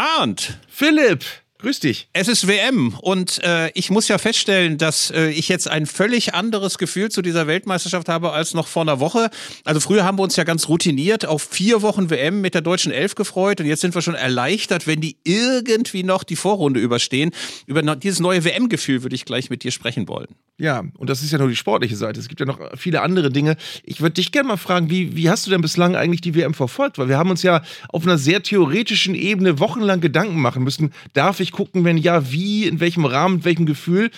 [0.00, 0.56] Arndt.
[0.66, 1.24] Philipp.
[1.60, 2.08] Grüß dich.
[2.14, 6.32] Es ist WM und äh, ich muss ja feststellen, dass äh, ich jetzt ein völlig
[6.32, 9.28] anderes Gefühl zu dieser Weltmeisterschaft habe als noch vor einer Woche.
[9.64, 12.92] Also früher haben wir uns ja ganz routiniert auf vier Wochen WM mit der deutschen
[12.92, 17.30] Elf gefreut und jetzt sind wir schon erleichtert, wenn die irgendwie noch die Vorrunde überstehen.
[17.66, 20.28] Über dieses neue WM-Gefühl würde ich gleich mit dir sprechen wollen.
[20.60, 22.20] Ja, und das ist ja nur die sportliche Seite.
[22.20, 23.56] Es gibt ja noch viele andere Dinge.
[23.82, 26.52] Ich würde dich gerne mal fragen, wie, wie hast du denn bislang eigentlich die WM
[26.52, 26.98] verfolgt?
[26.98, 30.92] Weil wir haben uns ja auf einer sehr theoretischen Ebene wochenlang Gedanken machen müssen.
[31.14, 34.10] Darf ich gucken, wenn ja, wie, in welchem Rahmen, mit welchem Gefühl?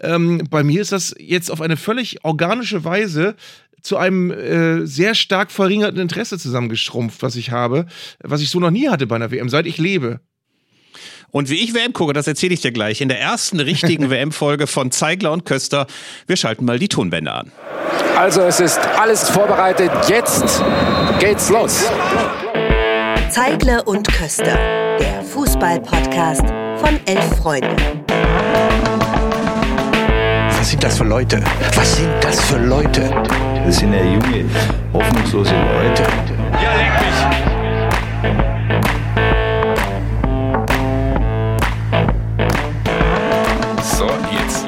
[0.00, 3.36] Ähm, bei mir ist das jetzt auf eine völlig organische Weise
[3.82, 7.86] zu einem äh, sehr stark verringerten Interesse zusammengeschrumpft, was ich habe,
[8.22, 10.20] was ich so noch nie hatte bei einer WM, seit ich lebe.
[11.30, 14.66] Und wie ich WM gucke, das erzähle ich dir gleich in der ersten richtigen WM-Folge
[14.66, 15.86] von Zeigler und Köster.
[16.26, 17.52] Wir schalten mal die Tonbänder an.
[18.16, 19.90] Also es ist alles vorbereitet.
[20.08, 20.62] Jetzt
[21.20, 21.84] geht's los.
[23.30, 24.58] Zeigler und Köster,
[24.98, 27.74] der Fußball-Podcast von Elf Freunde.
[30.58, 31.42] Was sind das für Leute?
[31.74, 33.10] Was sind das für Leute?
[33.64, 34.44] Das sind ja junge,
[34.92, 36.04] hoffnungslose Leute.
[36.62, 37.14] Ja, leck mich.
[43.84, 44.66] So, jetzt.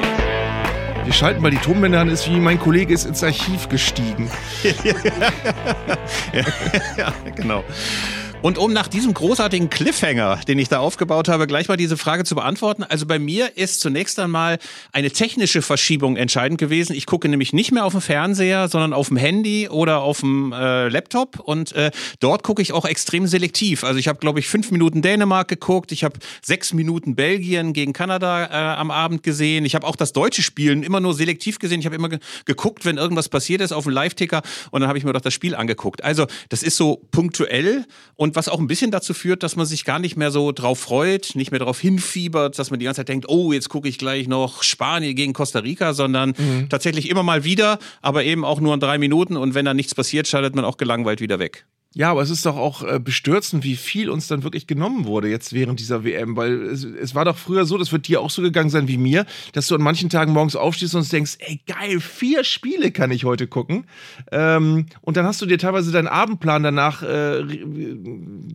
[1.05, 4.29] Wir schalten mal die Tonbänder an, ist wie mein Kollege ist ins Archiv gestiegen.
[6.97, 7.63] ja, genau.
[8.41, 12.23] Und um nach diesem großartigen Cliffhanger, den ich da aufgebaut habe, gleich mal diese Frage
[12.23, 12.81] zu beantworten.
[12.81, 14.57] Also bei mir ist zunächst einmal
[14.91, 16.95] eine technische Verschiebung entscheidend gewesen.
[16.95, 20.53] Ich gucke nämlich nicht mehr auf dem Fernseher, sondern auf dem Handy oder auf dem
[20.53, 21.39] äh, Laptop.
[21.39, 23.83] Und äh, dort gucke ich auch extrem selektiv.
[23.83, 25.91] Also ich habe, glaube ich, fünf Minuten Dänemark geguckt.
[25.91, 29.65] Ich habe sechs Minuten Belgien gegen Kanada äh, am Abend gesehen.
[29.65, 31.79] Ich habe auch das deutsche Spielen immer nur selektiv gesehen.
[31.79, 34.41] Ich habe immer ge geguckt, wenn irgendwas passiert ist auf dem Live-Ticker.
[34.71, 36.03] Und dann habe ich mir doch das Spiel angeguckt.
[36.03, 39.65] Also das ist so punktuell und und was auch ein bisschen dazu führt, dass man
[39.65, 42.99] sich gar nicht mehr so drauf freut, nicht mehr darauf hinfiebert, dass man die ganze
[42.99, 46.69] Zeit denkt, oh, jetzt gucke ich gleich noch Spanien gegen Costa Rica, sondern mhm.
[46.69, 49.93] tatsächlich immer mal wieder, aber eben auch nur in drei Minuten und wenn da nichts
[49.93, 51.65] passiert, schaltet man auch gelangweilt wieder weg.
[51.93, 55.27] Ja, aber es ist doch auch äh, bestürzend, wie viel uns dann wirklich genommen wurde
[55.27, 58.29] jetzt während dieser WM, weil es, es, war doch früher so, das wird dir auch
[58.29, 61.59] so gegangen sein wie mir, dass du an manchen Tagen morgens aufstehst und denkst, ey
[61.67, 63.87] geil, vier Spiele kann ich heute gucken.
[64.31, 67.43] Ähm, und dann hast du dir teilweise deinen Abendplan danach äh,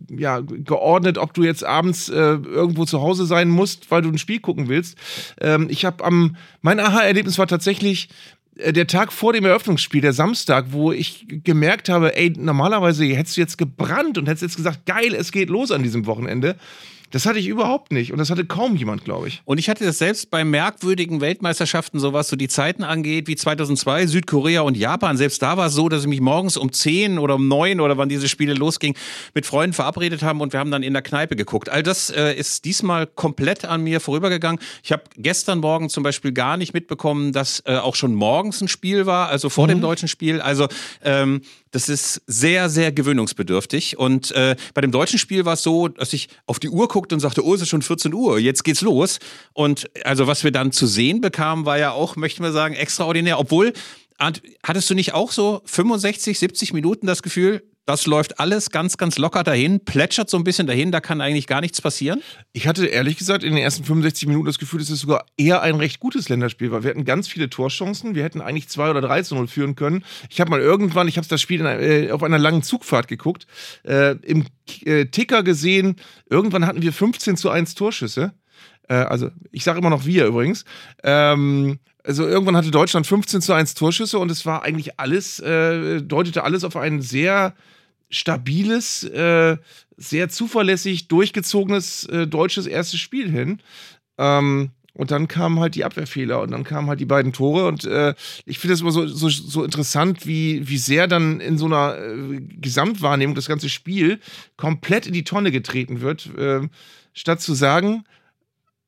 [0.09, 4.17] ja, geordnet, ob du jetzt abends äh, irgendwo zu Hause sein musst, weil du ein
[4.17, 4.97] Spiel gucken willst.
[5.39, 10.13] Ähm, ich habe am, mein Aha-Erlebnis war tatsächlich äh, der Tag vor dem Eröffnungsspiel, der
[10.13, 14.85] Samstag, wo ich gemerkt habe, ey, normalerweise hättest du jetzt gebrannt und hättest jetzt gesagt,
[14.85, 16.55] geil, es geht los an diesem Wochenende.
[17.11, 19.41] Das hatte ich überhaupt nicht und das hatte kaum jemand, glaube ich.
[19.45, 23.35] Und ich hatte das selbst bei merkwürdigen Weltmeisterschaften, so was so die Zeiten angeht, wie
[23.35, 25.15] 2002, Südkorea und Japan.
[25.15, 27.97] Selbst da war es so, dass ich mich morgens um 10 oder um 9 oder
[27.97, 28.95] wann diese Spiele losging,
[29.33, 31.69] mit Freunden verabredet haben und wir haben dann in der Kneipe geguckt.
[31.69, 34.59] All das äh, ist diesmal komplett an mir vorübergegangen.
[34.83, 38.67] Ich habe gestern Morgen zum Beispiel gar nicht mitbekommen, dass äh, auch schon morgens ein
[38.67, 39.69] Spiel war, also vor mhm.
[39.69, 40.41] dem deutschen Spiel.
[40.41, 40.67] Also
[41.03, 41.41] ähm,
[41.71, 43.97] das ist sehr, sehr gewöhnungsbedürftig.
[43.97, 47.13] Und äh, bei dem deutschen Spiel war es so, dass ich auf die Uhr guckte
[47.13, 49.19] und sagte, oh, es ist schon 14 Uhr, jetzt geht's los.
[49.53, 53.37] Und also was wir dann zu sehen bekamen, war ja auch, möchten wir sagen, extraordinär.
[53.37, 53.73] Obwohl,
[54.17, 59.17] hattest du nicht auch so 65, 70 Minuten das Gefühl, das läuft alles ganz, ganz
[59.17, 62.21] locker dahin, plätschert so ein bisschen dahin, da kann eigentlich gar nichts passieren.
[62.51, 65.61] Ich hatte ehrlich gesagt in den ersten 65 Minuten das Gefühl, dass es sogar eher
[65.61, 66.83] ein recht gutes Länderspiel war.
[66.83, 70.03] Wir hatten ganz viele Torchancen, wir hätten eigentlich 2 oder 3 zu 0 führen können.
[70.29, 73.47] Ich habe mal irgendwann, ich habe das Spiel einer, äh, auf einer langen Zugfahrt geguckt,
[73.83, 74.45] äh, im
[74.83, 75.95] äh, Ticker gesehen,
[76.29, 78.33] irgendwann hatten wir 15 zu 1 Torschüsse.
[78.89, 80.65] Äh, also ich sage immer noch wir übrigens.
[81.03, 86.01] Ähm, also irgendwann hatte Deutschland 15 zu 1 Torschüsse und es war eigentlich alles, äh,
[86.01, 87.53] deutete alles auf einen sehr
[88.09, 89.57] stabiles, äh,
[89.97, 93.61] sehr zuverlässig durchgezogenes äh, deutsches erstes Spiel hin.
[94.17, 97.67] Ähm, und dann kamen halt die Abwehrfehler und dann kamen halt die beiden Tore.
[97.67, 101.59] Und äh, ich finde es immer so, so, so interessant, wie, wie sehr dann in
[101.59, 104.19] so einer äh, Gesamtwahrnehmung das ganze Spiel
[104.55, 106.35] komplett in die Tonne getreten wird.
[106.35, 106.67] Äh,
[107.13, 108.05] statt zu sagen,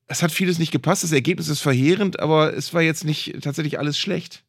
[0.08, 3.78] es hat vieles nicht gepasst, das Ergebnis ist verheerend, aber es war jetzt nicht tatsächlich
[3.78, 4.42] alles schlecht.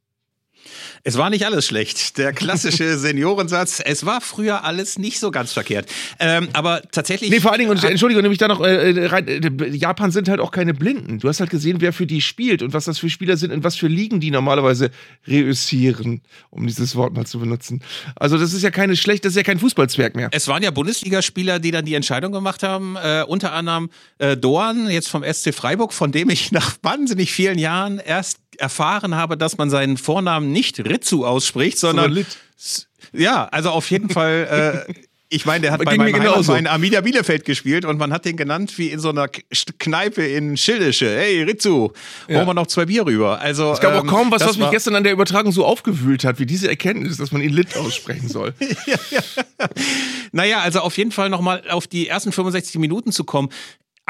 [1.03, 2.17] Es war nicht alles schlecht.
[2.17, 3.81] Der klassische Seniorensatz.
[3.83, 5.89] Es war früher alles nicht so ganz verkehrt.
[6.19, 7.29] Ähm, aber tatsächlich.
[7.31, 10.29] Nee, vor allen Dingen, und, Entschuldigung, nämlich da noch äh, äh rein, äh, Japan sind
[10.29, 11.19] halt auch keine Blinden.
[11.19, 13.63] Du hast halt gesehen, wer für die spielt und was das für Spieler sind und
[13.63, 14.91] was für Ligen die normalerweise
[15.27, 17.81] reüssieren, um dieses Wort mal zu benutzen.
[18.15, 20.29] Also, das ist ja keine schlecht, das ist ja kein Fußballzwerg mehr.
[20.31, 22.95] Es waren ja Bundesligaspieler, die dann die Entscheidung gemacht haben.
[22.95, 27.57] Äh, unter anderem äh, Dorn, jetzt vom SC Freiburg, von dem ich nach wahnsinnig vielen
[27.57, 32.13] Jahren erst erfahren habe, dass man seinen Vornamen nicht Ritzu ausspricht, sondern.
[32.57, 34.85] So ja, also auf jeden Fall.
[34.87, 34.93] Äh,
[35.33, 36.53] Ich meine, der hat bei Ging mir meinem genauso.
[36.53, 39.29] Heimatverein Arminia Bielefeld gespielt und man hat den genannt wie in so einer
[39.79, 41.09] Kneipe in Schildische.
[41.09, 41.93] Hey, Ritzu,
[42.27, 43.39] holen wir noch zwei Bier rüber.
[43.39, 46.25] Also, Es gab auch ähm, kaum was, was mich gestern an der Übertragung so aufgewühlt
[46.25, 48.53] hat, wie diese Erkenntnis, dass man ihn Lit aussprechen soll.
[50.33, 53.49] Naja, also auf jeden Fall nochmal auf die ersten 65 Minuten zu kommen.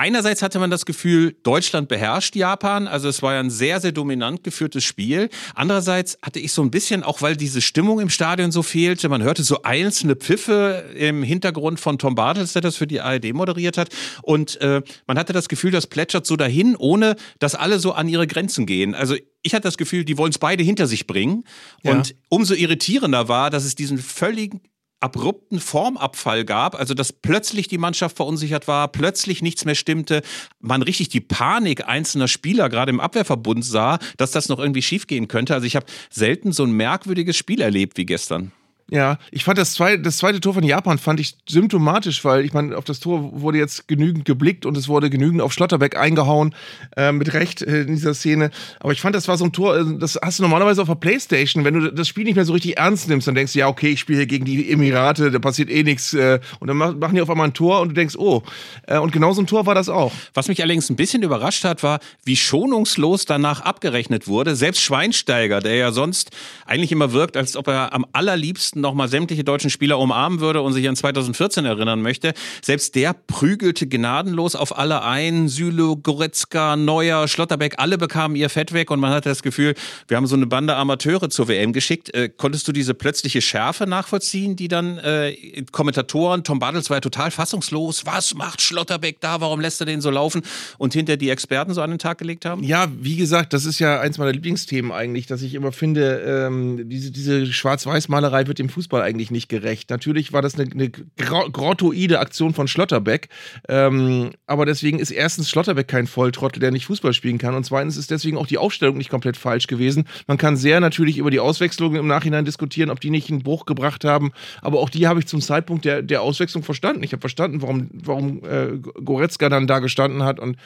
[0.02, 3.92] Einerseits hatte man das Gefühl, Deutschland beherrscht Japan, also es war ja ein sehr, sehr
[3.92, 5.30] dominant geführtes Spiel.
[5.54, 9.22] Andererseits hatte ich so ein bisschen, auch weil diese Stimmung im Stadion so fehlte, man
[9.22, 13.78] hörte so einzelne Pfiffe im Hintergrund von Tom Bartels, der das für die ARD moderiert
[13.78, 13.90] hat.
[14.24, 18.10] Und äh, man hatte das Gefühl, das plätschert so dahin, ohne dass alle so an
[18.10, 18.96] ihre Grenzen gehen.
[18.96, 21.44] Also ich hatte das Gefühl, die wollen es beide hinter sich bringen.
[21.84, 21.92] Ja.
[21.92, 24.62] Und umso irritierender war, dass es diesen völligen
[25.02, 30.22] abrupten Formabfall gab, also dass plötzlich die Mannschaft verunsichert war, plötzlich nichts mehr stimmte,
[30.60, 35.28] man richtig die Panik einzelner Spieler gerade im Abwehrverbund sah, dass das noch irgendwie schiefgehen
[35.28, 35.54] könnte.
[35.54, 38.52] Also ich habe selten so ein merkwürdiges Spiel erlebt wie gestern.
[38.94, 42.52] Ja, ich fand das zweite, das zweite Tor von Japan fand ich symptomatisch, weil ich
[42.52, 46.54] meine, auf das Tor wurde jetzt genügend geblickt und es wurde genügend auf Schlotterbeck eingehauen,
[46.98, 48.52] äh, mit Recht äh, in dieser Szene.
[48.82, 50.96] Aber ich fand, das war so ein Tor, äh, das hast du normalerweise auf der
[50.96, 53.70] Playstation, wenn du das Spiel nicht mehr so richtig ernst nimmst, dann denkst du, ja,
[53.70, 56.14] okay, ich spiele hier gegen die Emirate, da passiert eh nichts.
[56.14, 58.44] Äh, und dann mach- machen die auf einmal ein Tor und du denkst, oh.
[58.88, 60.12] Äh, und genau so ein Tor war das auch.
[60.34, 64.58] Was mich allerdings ein bisschen überrascht hat, war, wie schonungslos danach abgerechnet wurde.
[64.58, 66.32] Selbst Schweinsteiger, der ja sonst
[66.66, 70.74] eigentlich immer wirkt, als ob er am allerliebsten nochmal sämtliche deutschen Spieler umarmen würde und
[70.74, 75.48] sich an 2014 erinnern möchte, selbst der prügelte gnadenlos auf alle ein.
[75.48, 79.76] Süle, Goretzka, Neuer, Schlotterbeck, alle bekamen ihr Fett weg und man hatte das Gefühl,
[80.08, 82.14] wir haben so eine Bande Amateure zur WM geschickt.
[82.14, 87.02] Äh, konntest du diese plötzliche Schärfe nachvollziehen, die dann äh, Kommentatoren, Tom Bartels war ja
[87.02, 90.42] total fassungslos, was macht Schlotterbeck da, warum lässt er den so laufen
[90.78, 92.64] und hinter die Experten so an den Tag gelegt haben?
[92.64, 96.90] Ja, wie gesagt, das ist ja eins meiner Lieblingsthemen eigentlich, dass ich immer finde, ähm,
[96.90, 99.90] diese, diese Schwarz-Weiß-Malerei wird dem Fußball eigentlich nicht gerecht.
[99.90, 103.30] Natürlich war das eine, eine grottoide Aktion von Schlotterbeck,
[103.68, 107.98] ähm, aber deswegen ist erstens Schlotterbeck kein Volltrottel, der nicht Fußball spielen kann und zweitens
[107.98, 110.06] ist deswegen auch die Aufstellung nicht komplett falsch gewesen.
[110.28, 113.66] Man kann sehr natürlich über die Auswechslungen im Nachhinein diskutieren, ob die nicht einen Bruch
[113.66, 114.32] gebracht haben,
[114.62, 117.04] aber auch die habe ich zum Zeitpunkt der, der Auswechslung verstanden.
[117.04, 120.58] Ich habe verstanden, warum, warum äh, Goretzka dann da gestanden hat und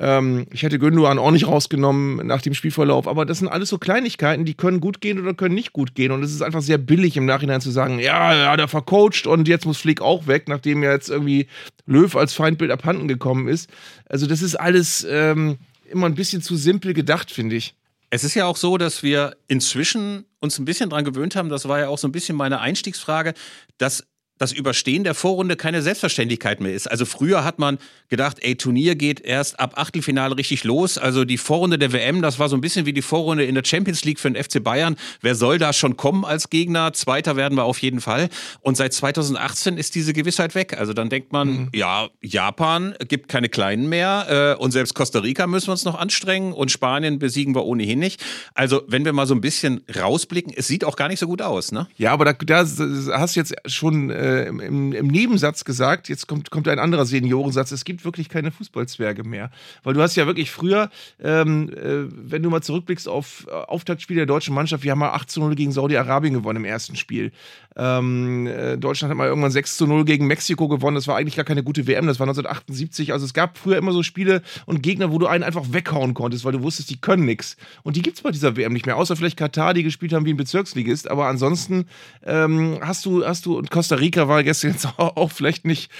[0.00, 3.78] ähm, ich hätte Gündogan auch nicht rausgenommen nach dem Spielverlauf, aber das sind alles so
[3.78, 6.10] Kleinigkeiten, die können gut gehen oder können nicht gut gehen.
[6.10, 9.26] Und es ist einfach sehr billig im Nachhinein zu sagen, ja, er hat er vercoacht
[9.26, 11.46] und jetzt muss Flick auch weg, nachdem ja jetzt irgendwie
[11.86, 13.70] Löw als Feindbild abhanden gekommen ist.
[14.06, 15.58] Also das ist alles ähm,
[15.90, 17.74] immer ein bisschen zu simpel gedacht, finde ich.
[18.10, 21.68] Es ist ja auch so, dass wir inzwischen uns ein bisschen dran gewöhnt haben, das
[21.68, 23.34] war ja auch so ein bisschen meine Einstiegsfrage,
[23.78, 24.06] dass
[24.44, 26.90] das Überstehen der Vorrunde keine Selbstverständlichkeit mehr ist.
[26.90, 27.78] Also früher hat man
[28.10, 30.98] gedacht, ey, Turnier geht erst ab Achtelfinale richtig los.
[30.98, 33.64] Also die Vorrunde der WM, das war so ein bisschen wie die Vorrunde in der
[33.64, 34.96] Champions League für den FC Bayern.
[35.22, 36.92] Wer soll da schon kommen als Gegner?
[36.92, 38.28] Zweiter werden wir auf jeden Fall.
[38.60, 40.76] Und seit 2018 ist diese Gewissheit weg.
[40.78, 45.46] Also dann denkt man, ja, Japan gibt keine Kleinen mehr äh, und selbst Costa Rica
[45.46, 48.22] müssen wir uns noch anstrengen und Spanien besiegen wir ohnehin nicht.
[48.52, 51.40] Also wenn wir mal so ein bisschen rausblicken, es sieht auch gar nicht so gut
[51.40, 51.88] aus, ne?
[51.96, 56.50] Ja, aber da, da hast du jetzt schon äh, im, im Nebensatz gesagt, jetzt kommt,
[56.50, 59.50] kommt ein anderer Seniorensatz, es gibt wirklich keine Fußballzwerge mehr.
[59.82, 60.90] Weil du hast ja wirklich früher,
[61.22, 65.12] ähm, äh, wenn du mal zurückblickst auf äh, Auftaktspiele der deutschen Mannschaft, wir haben mal
[65.12, 67.32] 8 zu 0 gegen Saudi-Arabien gewonnen im ersten Spiel.
[67.76, 71.36] Ähm, äh, Deutschland hat mal irgendwann 6 zu 0 gegen Mexiko gewonnen, das war eigentlich
[71.36, 73.12] gar keine gute WM, das war 1978.
[73.12, 76.44] Also es gab früher immer so Spiele und Gegner, wo du einen einfach weghauen konntest,
[76.44, 77.56] weil du wusstest, die können nichts.
[77.82, 80.24] Und die gibt es bei dieser WM nicht mehr, außer vielleicht Katar, die gespielt haben
[80.24, 81.10] wie ein Bezirksligist.
[81.10, 81.86] Aber ansonsten
[82.24, 85.90] ähm, hast du, hast du, und Costa Rica war gestern jetzt auch vielleicht nicht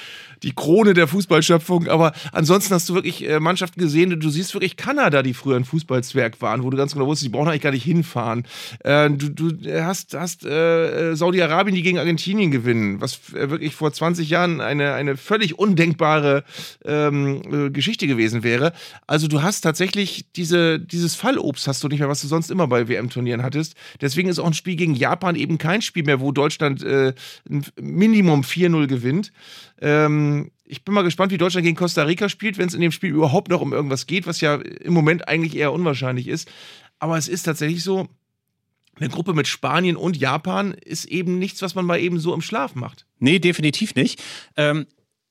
[0.45, 4.77] die Krone der Fußballschöpfung, aber ansonsten hast du wirklich äh, Mannschaften gesehen, du, siehst wirklich
[4.77, 7.73] Kanada, die früher ein Fußballzwerg waren, wo du ganz genau wusstest, die brauchen eigentlich gar
[7.73, 8.45] nicht hinfahren.
[8.81, 13.75] Äh, du, du hast, hast äh, äh, Saudi-Arabien, die gegen Argentinien gewinnen, was äh, wirklich
[13.75, 16.45] vor 20 Jahren eine, eine völlig undenkbare
[16.85, 18.73] ähm, äh, Geschichte gewesen wäre.
[19.07, 22.67] Also du hast tatsächlich diese, dieses Fallobst hast du nicht mehr, was du sonst immer
[22.67, 23.75] bei WM-Turnieren hattest.
[24.01, 27.15] Deswegen ist auch ein Spiel gegen Japan eben kein Spiel mehr, wo Deutschland äh,
[27.49, 29.33] ein Minimum 4-0 gewinnt.
[29.81, 32.93] Ähm, ich bin mal gespannt, wie Deutschland gegen Costa Rica spielt, wenn es in dem
[32.93, 36.50] Spiel überhaupt noch um irgendwas geht, was ja im Moment eigentlich eher unwahrscheinlich ist.
[36.99, 38.09] Aber es ist tatsächlich so,
[38.97, 42.43] eine Gruppe mit Spanien und Japan ist eben nichts, was man mal eben so im
[42.43, 43.07] Schlaf macht.
[43.19, 44.23] Nee, definitiv nicht.
[44.57, 44.87] Ähm,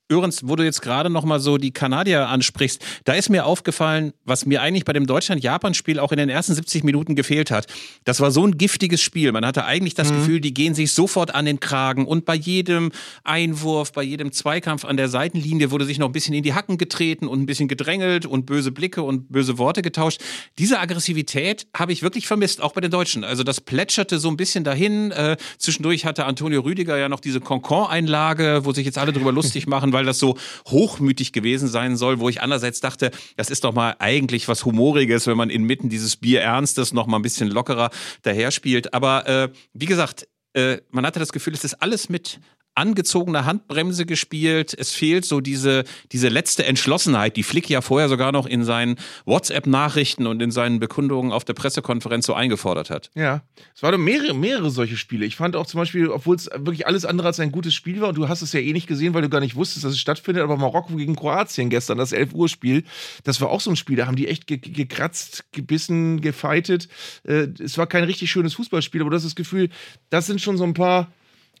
[0.06, 4.12] Übrigens, wo du jetzt gerade noch mal so die Kanadier ansprichst, da ist mir aufgefallen,
[4.26, 7.66] was mir eigentlich bei dem Deutschland-Japan-Spiel auch in den ersten 70 Minuten gefehlt hat.
[8.04, 9.32] Das war so ein giftiges Spiel.
[9.32, 10.16] Man hatte eigentlich das mhm.
[10.16, 12.92] Gefühl, die gehen sich sofort an den Kragen und bei jedem
[13.22, 16.76] Einwurf, bei jedem Zweikampf an der Seitenlinie wurde sich noch ein bisschen in die Hacken
[16.76, 20.20] getreten und ein bisschen gedrängelt und böse Blicke und böse Worte getauscht.
[20.58, 23.24] Diese Aggressivität habe ich wirklich vermisst, auch bei den Deutschen.
[23.24, 25.12] Also das plätscherte so ein bisschen dahin.
[25.12, 29.66] Äh, zwischendurch hatte Antonio Rüdiger ja noch diese Concon-Einlage, wo sich jetzt alle drüber lustig
[29.66, 30.36] machen, weil das so
[30.66, 35.26] hochmütig gewesen sein soll, wo ich andererseits dachte, das ist doch mal eigentlich was Humoriges,
[35.26, 37.88] wenn man inmitten dieses Bierernstes noch mal ein bisschen lockerer
[38.22, 38.92] daher spielt.
[38.92, 42.40] Aber äh, wie gesagt, äh, man hatte das Gefühl, es ist alles mit
[42.74, 44.74] angezogene Handbremse gespielt.
[44.76, 48.96] Es fehlt so diese, diese letzte Entschlossenheit, die Flick ja vorher sogar noch in seinen
[49.24, 53.10] WhatsApp-Nachrichten und in seinen Bekundungen auf der Pressekonferenz so eingefordert hat.
[53.14, 53.42] Ja,
[53.74, 55.24] es waren mehrere, mehrere solche Spiele.
[55.24, 58.08] Ich fand auch zum Beispiel, obwohl es wirklich alles andere als ein gutes Spiel war,
[58.08, 60.00] und du hast es ja eh nicht gesehen, weil du gar nicht wusstest, dass es
[60.00, 62.84] stattfindet, aber Marokko gegen Kroatien gestern, das 11 Uhr Spiel,
[63.22, 66.88] das war auch so ein Spiel, da haben die echt ge gekratzt, gebissen, gefeitet.
[67.24, 69.68] Äh, es war kein richtig schönes Fußballspiel, aber du hast das Gefühl,
[70.10, 71.12] das sind schon so ein paar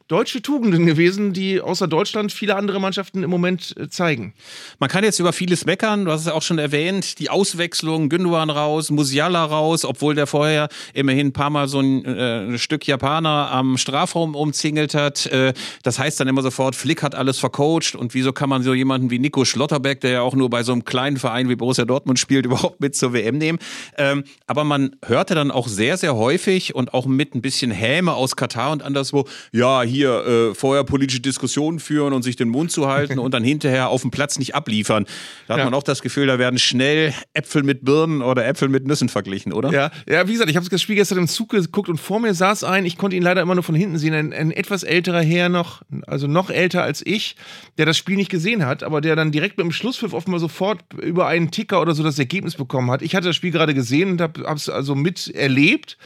[0.08, 4.34] deutsche Tugenden gewesen, die außer Deutschland viele andere Mannschaften im Moment äh, zeigen.
[4.78, 8.50] Man kann jetzt über vieles meckern, du hast es auch schon erwähnt, die Auswechslung, Gündogan
[8.50, 13.50] raus, Musiala raus, obwohl der vorher immerhin ein paar Mal so ein, äh, Stück Japaner
[13.50, 15.24] am Strafraum umzingelt hat.
[15.26, 18.74] Äh, das heißt dann immer sofort, Flick hat alles vercoacht und wieso kann man so
[18.74, 21.86] jemanden wie Nico Schlotterbeck, der ja auch nur bei so einem kleinen Verein wie Borussia
[21.86, 23.58] Dortmund spielt, überhaupt mit zur WM nehmen.
[23.96, 28.12] Ähm, aber man hörte dann auch sehr, sehr häufig und auch mit ein bisschen Häme
[28.12, 32.48] aus Katar und anderswo, ja, hier hier äh, vorher politische Diskussionen führen und sich den
[32.48, 35.06] Mund zu halten und dann hinterher auf dem Platz nicht abliefern.
[35.46, 35.64] Da hat ja.
[35.64, 39.52] man auch das Gefühl, da werden schnell Äpfel mit Birnen oder Äpfel mit Nüssen verglichen,
[39.52, 39.70] oder?
[39.70, 42.34] Ja, ja wie gesagt, ich habe das Spiel gestern im Zug geguckt und vor mir
[42.34, 45.22] saß ein, ich konnte ihn leider immer nur von hinten sehen, ein, ein etwas älterer
[45.22, 47.36] Herr noch, also noch älter als ich,
[47.78, 50.80] der das Spiel nicht gesehen hat, aber der dann direkt mit dem Schlusspfiff offenbar sofort
[51.00, 53.02] über einen Ticker oder so das Ergebnis bekommen hat.
[53.02, 55.96] Ich hatte das Spiel gerade gesehen und habe es also miterlebt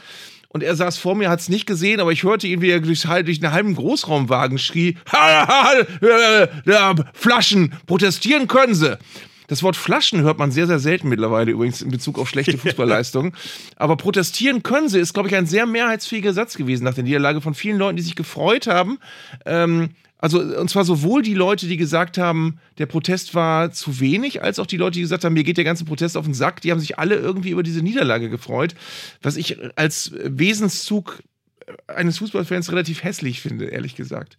[0.49, 2.79] und er saß vor mir, hat es nicht gesehen, aber ich hörte ihn, wie er
[2.79, 4.97] durch, durch einen halben Großraumwagen schrie:
[7.13, 8.97] Flaschen, protestieren können sie.
[9.47, 13.33] Das Wort Flaschen hört man sehr, sehr selten mittlerweile übrigens in Bezug auf schlechte Fußballleistungen.
[13.75, 17.41] Aber protestieren können sie ist, glaube ich, ein sehr mehrheitsfähiger Satz gewesen nach der Niederlage
[17.41, 18.99] von vielen Leuten, die sich gefreut haben,
[19.45, 19.89] ähm,
[20.21, 24.59] also, und zwar sowohl die Leute, die gesagt haben, der Protest war zu wenig, als
[24.59, 26.71] auch die Leute, die gesagt haben, mir geht der ganze Protest auf den Sack, die
[26.71, 28.75] haben sich alle irgendwie über diese Niederlage gefreut,
[29.21, 31.23] was ich als Wesenszug
[31.87, 34.37] eines Fußballfans relativ hässlich finde, ehrlich gesagt.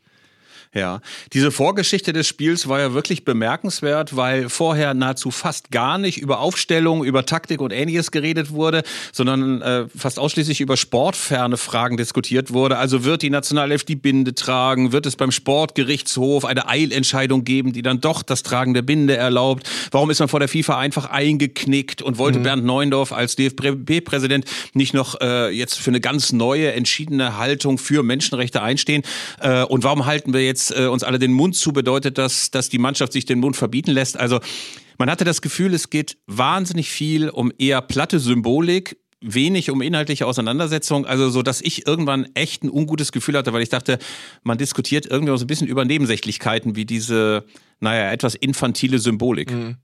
[0.73, 1.01] Ja,
[1.33, 6.39] diese Vorgeschichte des Spiels war ja wirklich bemerkenswert, weil vorher nahezu fast gar nicht über
[6.39, 12.53] Aufstellung, über Taktik und ähnliches geredet wurde, sondern äh, fast ausschließlich über sportferne Fragen diskutiert
[12.53, 12.79] wurde.
[12.79, 14.93] Also wird die Nationalelf die Binde tragen?
[14.93, 19.69] Wird es beim Sportgerichtshof eine Eilentscheidung geben, die dann doch das Tragen der Binde erlaubt?
[19.91, 22.45] Warum ist man vor der FIFA einfach eingeknickt und wollte mhm.
[22.45, 28.05] Bernd Neuendorf als DFB-Präsident nicht noch äh, jetzt für eine ganz neue, entschiedene Haltung für
[28.05, 29.03] Menschenrechte einstehen?
[29.41, 32.51] Äh, und warum halten wir jetzt jetzt äh, uns alle den Mund zu, bedeutet das,
[32.51, 34.19] dass die Mannschaft sich den Mund verbieten lässt.
[34.19, 34.41] Also
[34.99, 40.27] man hatte das Gefühl, es geht wahnsinnig viel um eher platte Symbolik, wenig um inhaltliche
[40.27, 43.99] Auseinandersetzung, also so, dass ich irgendwann echt ein ungutes Gefühl hatte, weil ich dachte,
[44.43, 47.45] man diskutiert irgendwie so ein bisschen über Nebensächlichkeiten wie diese,
[47.81, 49.53] naja, etwas infantile Symbolik.
[49.53, 49.77] Mhm.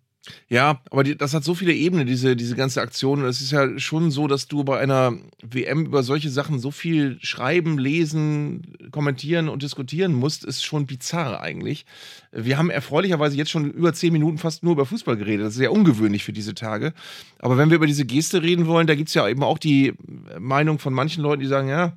[0.49, 3.25] Ja, aber die, das hat so viele Ebenen, diese, diese ganze Aktion.
[3.25, 7.19] Es ist ja schon so, dass du bei einer WM über solche Sachen so viel
[7.21, 11.87] schreiben, lesen, kommentieren und diskutieren musst, ist schon bizarr eigentlich.
[12.33, 15.47] Wir haben erfreulicherweise jetzt schon über zehn Minuten fast nur über Fußball geredet.
[15.47, 16.93] Das ist sehr ungewöhnlich für diese Tage.
[17.39, 19.95] Aber wenn wir über diese Geste reden wollen, da gibt es ja eben auch die
[20.39, 21.97] Meinung von manchen Leuten, die sagen, ja,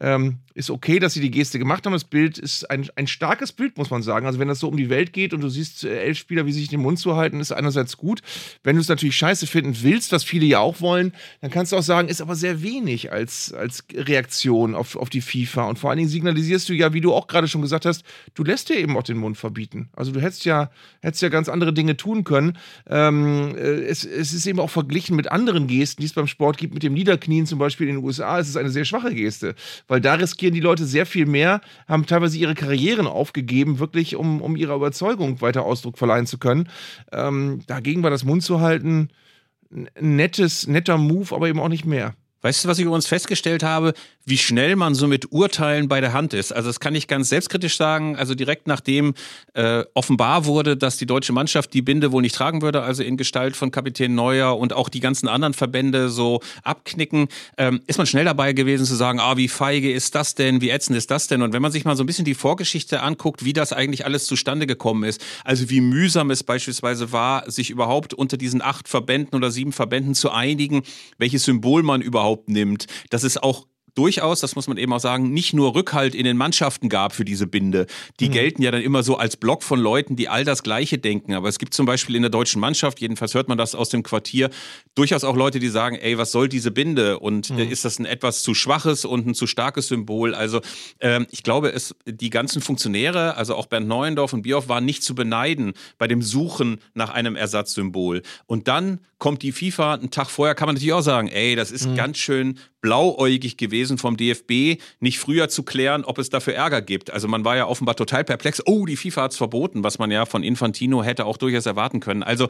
[0.00, 1.92] ähm, ist okay, dass sie die Geste gemacht haben.
[1.92, 4.26] Das Bild ist ein, ein starkes Bild, muss man sagen.
[4.26, 6.52] Also, wenn das so um die Welt geht und du siehst äh, elf Spieler, wie
[6.52, 8.20] sie sich den Mund zu halten, ist einerseits gut.
[8.62, 11.76] Wenn du es natürlich scheiße finden willst, was viele ja auch wollen, dann kannst du
[11.76, 15.64] auch sagen, ist aber sehr wenig als, als Reaktion auf, auf die FIFA.
[15.64, 18.02] Und vor allen Dingen signalisierst du ja, wie du auch gerade schon gesagt hast,
[18.34, 19.90] du lässt dir eben auch den Mund verbieten.
[19.94, 22.58] Also, du hättest ja, hättest ja ganz andere Dinge tun können.
[22.88, 26.58] Ähm, äh, es, es ist eben auch verglichen mit anderen Gesten, die es beim Sport
[26.58, 28.38] gibt, mit dem Niederknien zum Beispiel in den USA.
[28.38, 29.54] Es ist eine sehr schwache Geste,
[29.90, 34.40] weil da riskieren die Leute sehr viel mehr, haben teilweise ihre Karrieren aufgegeben, wirklich, um,
[34.40, 36.68] um ihrer Überzeugung weiter Ausdruck verleihen zu können.
[37.10, 39.10] Ähm, dagegen war das Mund zu halten
[40.00, 42.14] nettes, netter Move, aber eben auch nicht mehr.
[42.42, 43.92] Weißt du, was ich übrigens festgestellt habe?
[44.30, 46.52] Wie schnell man so mit Urteilen bei der Hand ist.
[46.52, 48.16] Also das kann ich ganz selbstkritisch sagen.
[48.16, 49.14] Also direkt nachdem
[49.54, 53.16] äh, offenbar wurde, dass die deutsche Mannschaft die Binde wohl nicht tragen würde, also in
[53.16, 58.06] Gestalt von Kapitän Neuer und auch die ganzen anderen Verbände so abknicken, ähm, ist man
[58.06, 61.26] schnell dabei gewesen zu sagen, ah, wie feige ist das denn, wie ätzend ist das
[61.26, 61.42] denn?
[61.42, 64.26] Und wenn man sich mal so ein bisschen die Vorgeschichte anguckt, wie das eigentlich alles
[64.26, 69.36] zustande gekommen ist, also wie mühsam es beispielsweise war, sich überhaupt unter diesen acht Verbänden
[69.36, 70.82] oder sieben Verbänden zu einigen,
[71.18, 73.66] welches Symbol man überhaupt nimmt, dass es auch
[74.00, 77.26] durchaus, das muss man eben auch sagen, nicht nur Rückhalt in den Mannschaften gab für
[77.26, 77.86] diese Binde.
[78.18, 78.32] Die mhm.
[78.32, 81.34] gelten ja dann immer so als Block von Leuten, die all das Gleiche denken.
[81.34, 84.02] Aber es gibt zum Beispiel in der deutschen Mannschaft, jedenfalls hört man das aus dem
[84.02, 84.48] Quartier,
[84.94, 87.18] durchaus auch Leute, die sagen, ey, was soll diese Binde?
[87.18, 87.70] Und äh, mhm.
[87.70, 90.34] ist das ein etwas zu schwaches und ein zu starkes Symbol?
[90.34, 90.62] Also
[91.00, 95.02] ähm, ich glaube, es, die ganzen Funktionäre, also auch Bernd Neuendorf und Bioff, waren nicht
[95.02, 98.22] zu beneiden bei dem Suchen nach einem Ersatzsymbol.
[98.46, 101.70] Und dann kommt die FIFA, einen Tag vorher kann man natürlich auch sagen, ey, das
[101.70, 101.96] ist mhm.
[101.96, 107.10] ganz schön blauäugig gewesen vom DFB, nicht früher zu klären, ob es dafür Ärger gibt.
[107.10, 108.62] Also man war ja offenbar total perplex.
[108.66, 112.00] Oh, die FIFA hat es verboten, was man ja von Infantino hätte auch durchaus erwarten
[112.00, 112.22] können.
[112.22, 112.48] Also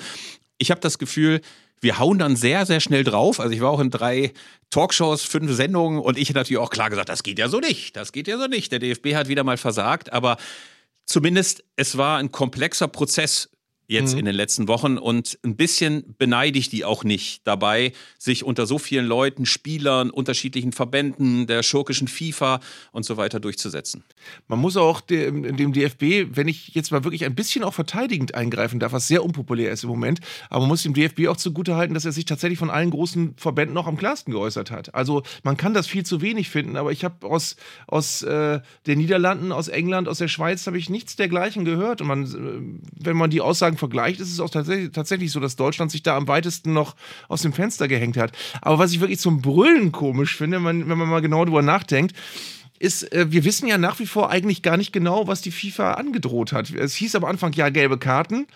[0.58, 1.40] ich habe das Gefühl,
[1.80, 3.40] wir hauen dann sehr, sehr schnell drauf.
[3.40, 4.32] Also ich war auch in drei
[4.68, 7.96] Talkshows, fünf Sendungen und ich hätte natürlich auch klar gesagt, das geht ja so nicht,
[7.96, 8.70] das geht ja so nicht.
[8.70, 10.36] Der DFB hat wieder mal versagt, aber
[11.06, 13.50] zumindest es war ein komplexer Prozess
[13.90, 14.20] jetzt mhm.
[14.20, 14.96] in den letzten Wochen.
[14.98, 20.10] Und ein bisschen beneide ich die auch nicht dabei, sich unter so vielen Leuten, Spielern,
[20.10, 22.60] unterschiedlichen Verbänden, der schurkischen FIFA
[22.92, 24.04] und so weiter durchzusetzen.
[24.48, 28.80] Man muss auch dem, DFB, wenn ich jetzt mal wirklich ein bisschen auch verteidigend eingreifen
[28.80, 32.04] darf, was sehr unpopulär ist im Moment, aber man muss dem DFB auch zugutehalten, dass
[32.04, 34.94] er sich tatsächlich von allen großen Verbänden noch am klarsten geäußert hat.
[34.94, 38.98] Also man kann das viel zu wenig finden, aber ich habe aus, aus äh, den
[38.98, 42.00] Niederlanden, aus England, aus der Schweiz habe ich nichts dergleichen gehört.
[42.00, 45.56] Und man, äh, wenn man die Aussagen vergleicht, ist es auch tatsächlich, tatsächlich so, dass
[45.56, 46.96] Deutschland sich da am weitesten noch
[47.28, 48.32] aus dem Fenster gehängt hat.
[48.60, 52.14] Aber was ich wirklich zum Brüllen komisch finde, wenn man mal genau drüber nachdenkt,
[52.80, 55.92] ist, äh, wir wissen ja nach wie vor eigentlich gar nicht genau, was die FIFA
[55.92, 56.70] angedroht hat.
[56.70, 58.46] Es hieß am Anfang ja gelbe Karten.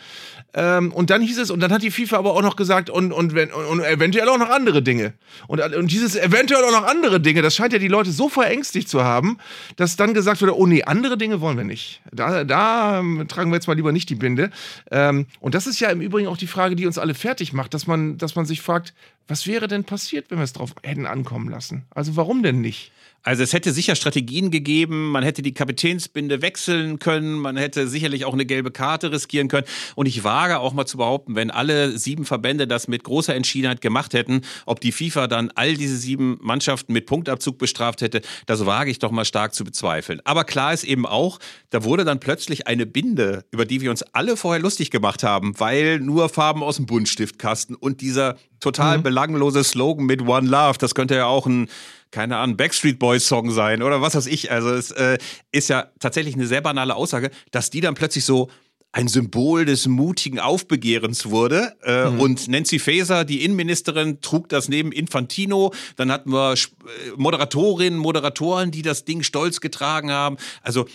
[0.55, 3.13] Ähm, und dann hieß es, und dann hat die FIFA aber auch noch gesagt, und,
[3.13, 5.13] und, und, und eventuell auch noch andere Dinge.
[5.47, 8.89] Und, und dieses eventuell auch noch andere Dinge, das scheint ja die Leute so verängstigt
[8.89, 9.37] zu haben,
[9.77, 12.01] dass dann gesagt wurde, oh nee, andere Dinge wollen wir nicht.
[12.11, 14.51] Da, da ähm, tragen wir jetzt mal lieber nicht die Binde.
[14.91, 17.75] Ähm, und das ist ja im Übrigen auch die Frage, die uns alle fertig macht,
[17.75, 18.95] dass man, dass man sich fragt,
[19.29, 21.85] was wäre denn passiert, wenn wir es drauf hätten ankommen lassen?
[21.91, 22.91] Also warum denn nicht?
[23.25, 28.27] Also es hätte sicher Strategien gegeben, man hätte die Kapitänsbinde wechseln können, man hätte sicherlich
[28.27, 29.67] auch eine gelbe Karte riskieren können.
[29.95, 33.81] Und ich wage auch mal zu behaupten, wenn alle sieben Verbände das mit großer Entschiedenheit
[33.81, 38.67] gemacht hätten, ob die FIFA dann all diese sieben Mannschaften mit Punktabzug bestraft hätte, das
[38.67, 40.21] wage ich doch mal stark zu bezweifeln.
[40.25, 41.39] Aber klar ist eben auch,
[41.71, 45.59] da wurde dann plötzlich eine Binde, über die wir uns alle vorher lustig gemacht haben,
[45.59, 49.03] weil nur Farben aus dem Buntstiftkasten und dieser total mhm.
[49.03, 51.69] belanglose Slogan mit One Love, das könnte ja auch ein
[52.15, 54.53] keine Ahnung, Backstreet Boys Song sein oder was weiß ich.
[54.53, 55.19] Also es äh,
[55.51, 58.49] ist ja tatsächlich eine sehr banale Aussage, dass die dann plötzlich so
[58.93, 61.75] ein Symbol des mutigen Aufbegehrens wurde.
[61.83, 62.21] Äh, mhm.
[62.21, 65.75] Und Nancy Faeser, die Innenministerin, trug das neben Infantino.
[65.97, 66.57] Dann hatten wir äh,
[67.17, 70.37] Moderatorinnen, Moderatoren, die das Ding stolz getragen haben.
[70.63, 70.87] Also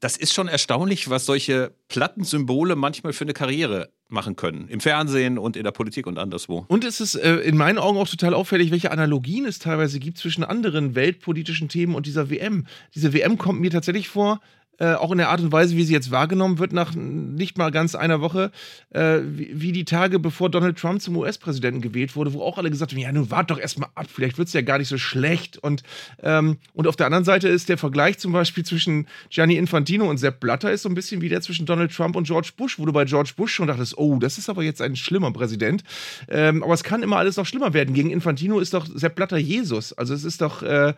[0.00, 4.66] das ist schon erstaunlich, was solche Plattensymbole manchmal für eine Karriere machen können.
[4.68, 6.64] Im Fernsehen und in der Politik und anderswo.
[6.68, 10.16] Und es ist äh, in meinen Augen auch total auffällig, welche Analogien es teilweise gibt
[10.16, 12.66] zwischen anderen weltpolitischen Themen und dieser WM.
[12.94, 14.40] Diese WM kommt mir tatsächlich vor,
[14.78, 17.70] äh, auch in der Art und Weise, wie sie jetzt wahrgenommen wird, nach nicht mal
[17.70, 18.50] ganz einer Woche,
[18.90, 22.70] äh, wie, wie, die Tage, bevor Donald Trump zum US-Präsidenten gewählt wurde, wo auch alle
[22.70, 24.98] gesagt haben: Ja, nun wart doch erstmal ab, vielleicht wird es ja gar nicht so
[24.98, 25.58] schlecht.
[25.58, 25.82] Und,
[26.22, 30.18] ähm, und auf der anderen Seite ist der Vergleich zum Beispiel zwischen Gianni Infantino und
[30.18, 32.86] Sepp Blatter ist so ein bisschen wie der zwischen Donald Trump und George Bush, wo
[32.86, 35.84] du bei George Bush schon dachtest: Oh, das ist aber jetzt ein schlimmer Präsident.
[36.28, 37.94] Ähm, aber es kann immer alles noch schlimmer werden.
[37.94, 39.92] Gegen Infantino ist doch Sepp Blatter Jesus.
[39.92, 40.94] Also es ist doch, äh,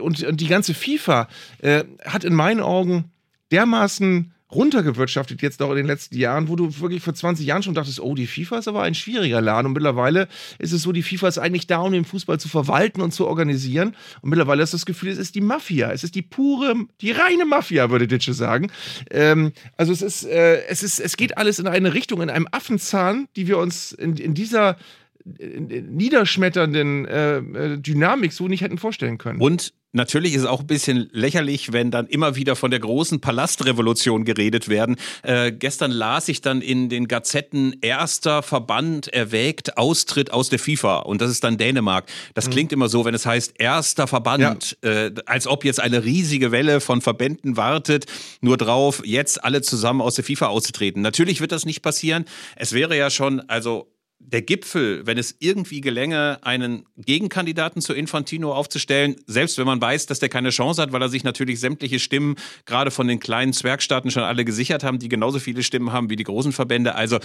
[0.00, 1.28] und, und die ganze FIFA
[1.58, 3.10] äh, hat in meinen Augen Augen
[3.50, 7.74] dermaßen runtergewirtschaftet jetzt doch in den letzten Jahren, wo du wirklich vor 20 Jahren schon
[7.74, 9.66] dachtest, oh, die FIFA ist aber ein schwieriger Laden.
[9.66, 13.00] Und mittlerweile ist es so, die FIFA ist eigentlich da, um den Fußball zu verwalten
[13.00, 13.96] und zu organisieren.
[14.20, 15.90] Und mittlerweile ist das Gefühl, es ist die Mafia.
[15.90, 18.70] Es ist die pure, die reine Mafia, würde Ditsche sagen.
[19.10, 22.46] Ähm, also es ist, äh, es ist, es geht alles in eine Richtung, in einem
[22.52, 24.76] Affenzahn, die wir uns in, in dieser
[25.24, 29.40] niederschmetternden äh, äh, Dynamik so nicht hätten vorstellen können.
[29.40, 33.20] Und Natürlich ist es auch ein bisschen lächerlich, wenn dann immer wieder von der großen
[33.20, 34.96] Palastrevolution geredet werden.
[35.22, 40.98] Äh, gestern las ich dann in den Gazetten, erster Verband erwägt Austritt aus der FIFA.
[40.98, 42.06] Und das ist dann Dänemark.
[42.34, 42.50] Das mhm.
[42.50, 44.90] klingt immer so, wenn es heißt, erster Verband, ja.
[44.90, 48.06] äh, als ob jetzt eine riesige Welle von Verbänden wartet,
[48.40, 51.02] nur drauf, jetzt alle zusammen aus der FIFA auszutreten.
[51.02, 52.24] Natürlich wird das nicht passieren.
[52.56, 53.93] Es wäre ja schon, also
[54.26, 60.06] der Gipfel, wenn es irgendwie gelänge, einen Gegenkandidaten zu Infantino aufzustellen, selbst wenn man weiß,
[60.06, 63.52] dass der keine Chance hat, weil er sich natürlich sämtliche Stimmen gerade von den kleinen
[63.52, 66.94] Zwergstaaten schon alle gesichert haben, die genauso viele Stimmen haben wie die großen Verbände.
[66.94, 67.18] Also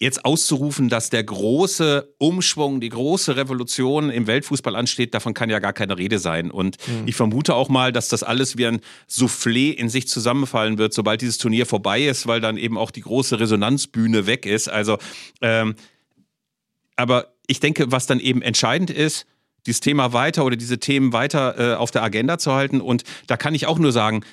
[0.00, 5.58] jetzt auszurufen, dass der große Umschwung, die große Revolution im Weltfußball ansteht, davon kann ja
[5.58, 6.50] gar keine Rede sein.
[6.50, 7.06] Und mhm.
[7.06, 11.20] ich vermute auch mal, dass das alles wie ein Soufflé in sich zusammenfallen wird, sobald
[11.20, 14.68] dieses Turnier vorbei ist, weil dann eben auch die große Resonanzbühne weg ist.
[14.68, 14.98] Also
[15.42, 15.74] ähm,
[16.96, 19.26] aber ich denke, was dann eben entscheidend ist,
[19.66, 22.80] dieses Thema weiter oder diese Themen weiter äh, auf der Agenda zu halten.
[22.80, 24.24] Und da kann ich auch nur sagen,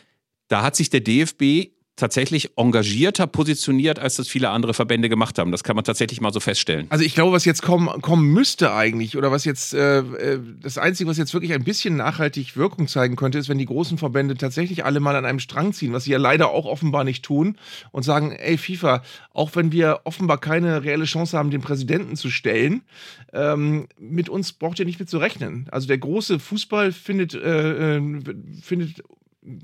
[0.48, 5.52] da hat sich der DFB tatsächlich engagierter positioniert, als das viele andere Verbände gemacht haben.
[5.52, 6.88] Das kann man tatsächlich mal so feststellen.
[6.90, 10.80] Also ich glaube, was jetzt kommen, kommen müsste eigentlich, oder was jetzt, äh, äh, das
[10.80, 14.36] Einzige, was jetzt wirklich ein bisschen nachhaltig Wirkung zeigen könnte, ist, wenn die großen Verbände
[14.36, 17.58] tatsächlich alle mal an einem Strang ziehen, was sie ja leider auch offenbar nicht tun,
[17.92, 22.32] und sagen, ey FIFA, auch wenn wir offenbar keine reelle Chance haben, den Präsidenten zu
[22.32, 22.82] stellen,
[23.34, 25.68] ähm, mit uns braucht ihr nicht mit zu rechnen.
[25.70, 28.02] Also der große Fußball findet, äh, äh
[28.62, 29.04] findet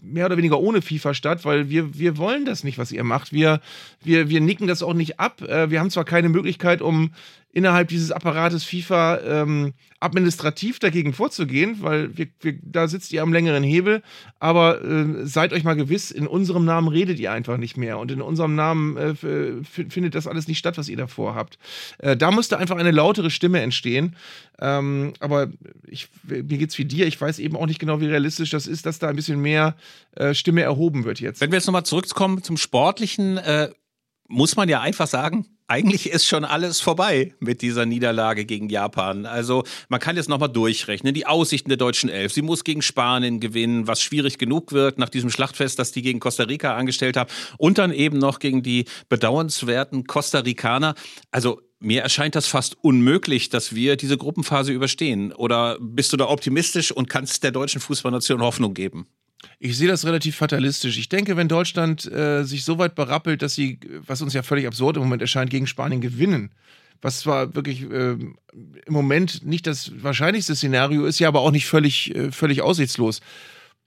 [0.01, 3.31] mehr oder weniger ohne FIFA statt, weil wir, wir wollen das nicht, was ihr macht.
[3.31, 3.61] Wir,
[4.03, 5.41] wir, wir nicken das auch nicht ab.
[5.41, 7.11] Äh, wir haben zwar keine Möglichkeit, um
[7.51, 13.33] innerhalb dieses Apparates FIFA ähm, administrativ dagegen vorzugehen, weil wir, wir, da sitzt ihr am
[13.33, 14.01] längeren Hebel.
[14.39, 18.12] Aber äh, seid euch mal gewiss, in unserem Namen redet ihr einfach nicht mehr und
[18.12, 19.15] in unserem Namen äh,
[19.63, 21.57] findet das alles nicht statt, was ihr davor habt.
[21.97, 24.15] Äh, da musste einfach eine lautere Stimme entstehen.
[24.62, 25.47] Ähm, aber
[25.88, 27.07] ich, mir geht's wie dir.
[27.07, 29.75] Ich weiß eben auch nicht genau, wie realistisch das ist, dass da ein bisschen mehr
[30.15, 31.41] äh, Stimme erhoben wird jetzt.
[31.41, 33.69] Wenn wir jetzt nochmal zurückkommen zum Sportlichen, äh,
[34.29, 39.25] muss man ja einfach sagen, eigentlich ist schon alles vorbei mit dieser Niederlage gegen Japan.
[39.25, 41.13] Also man kann jetzt nochmal durchrechnen.
[41.13, 42.33] Die Aussichten der deutschen Elf.
[42.33, 46.19] Sie muss gegen Spanien gewinnen, was schwierig genug wird nach diesem Schlachtfest, das die gegen
[46.19, 47.29] Costa Rica angestellt haben.
[47.57, 50.95] Und dann eben noch gegen die bedauernswerten Costa Ricaner.
[51.31, 55.33] Also mir erscheint das fast unmöglich, dass wir diese Gruppenphase überstehen.
[55.33, 59.07] Oder bist du da optimistisch und kannst der deutschen Fußballnation Hoffnung geben?
[59.60, 60.97] Ich sehe das relativ fatalistisch.
[60.97, 64.67] Ich denke, wenn Deutschland äh, sich so weit berappelt, dass sie, was uns ja völlig
[64.67, 66.52] absurd im Moment erscheint, gegen Spanien gewinnen,
[67.02, 68.36] was zwar wirklich äh, im
[68.88, 73.21] Moment nicht das wahrscheinlichste Szenario ist, ja aber auch nicht völlig, äh, völlig aussichtslos,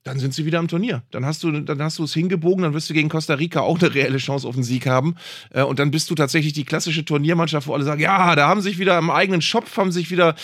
[0.04, 1.02] dann sind sie wieder am Turnier.
[1.10, 3.80] Dann hast du, dann hast du es hingebogen, dann wirst du gegen Costa Rica auch
[3.80, 5.14] eine reelle Chance auf einen Sieg haben.
[5.50, 8.60] Äh, und dann bist du tatsächlich die klassische Turniermannschaft, wo alle sagen, ja, da haben
[8.60, 10.34] sich wieder im eigenen Shop, haben sich wieder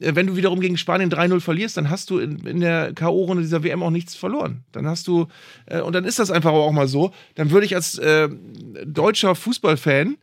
[0.00, 3.40] äh, wenn du wiederum gegen Spanien 3-0 verlierst, dann hast du in, in der K.O.-Runde
[3.40, 4.64] dieser WM auch nichts verloren.
[4.72, 5.26] Dann hast du,
[5.66, 8.28] äh, und dann ist das einfach auch mal so, dann würde ich als äh,
[8.84, 10.16] deutscher Fußballfan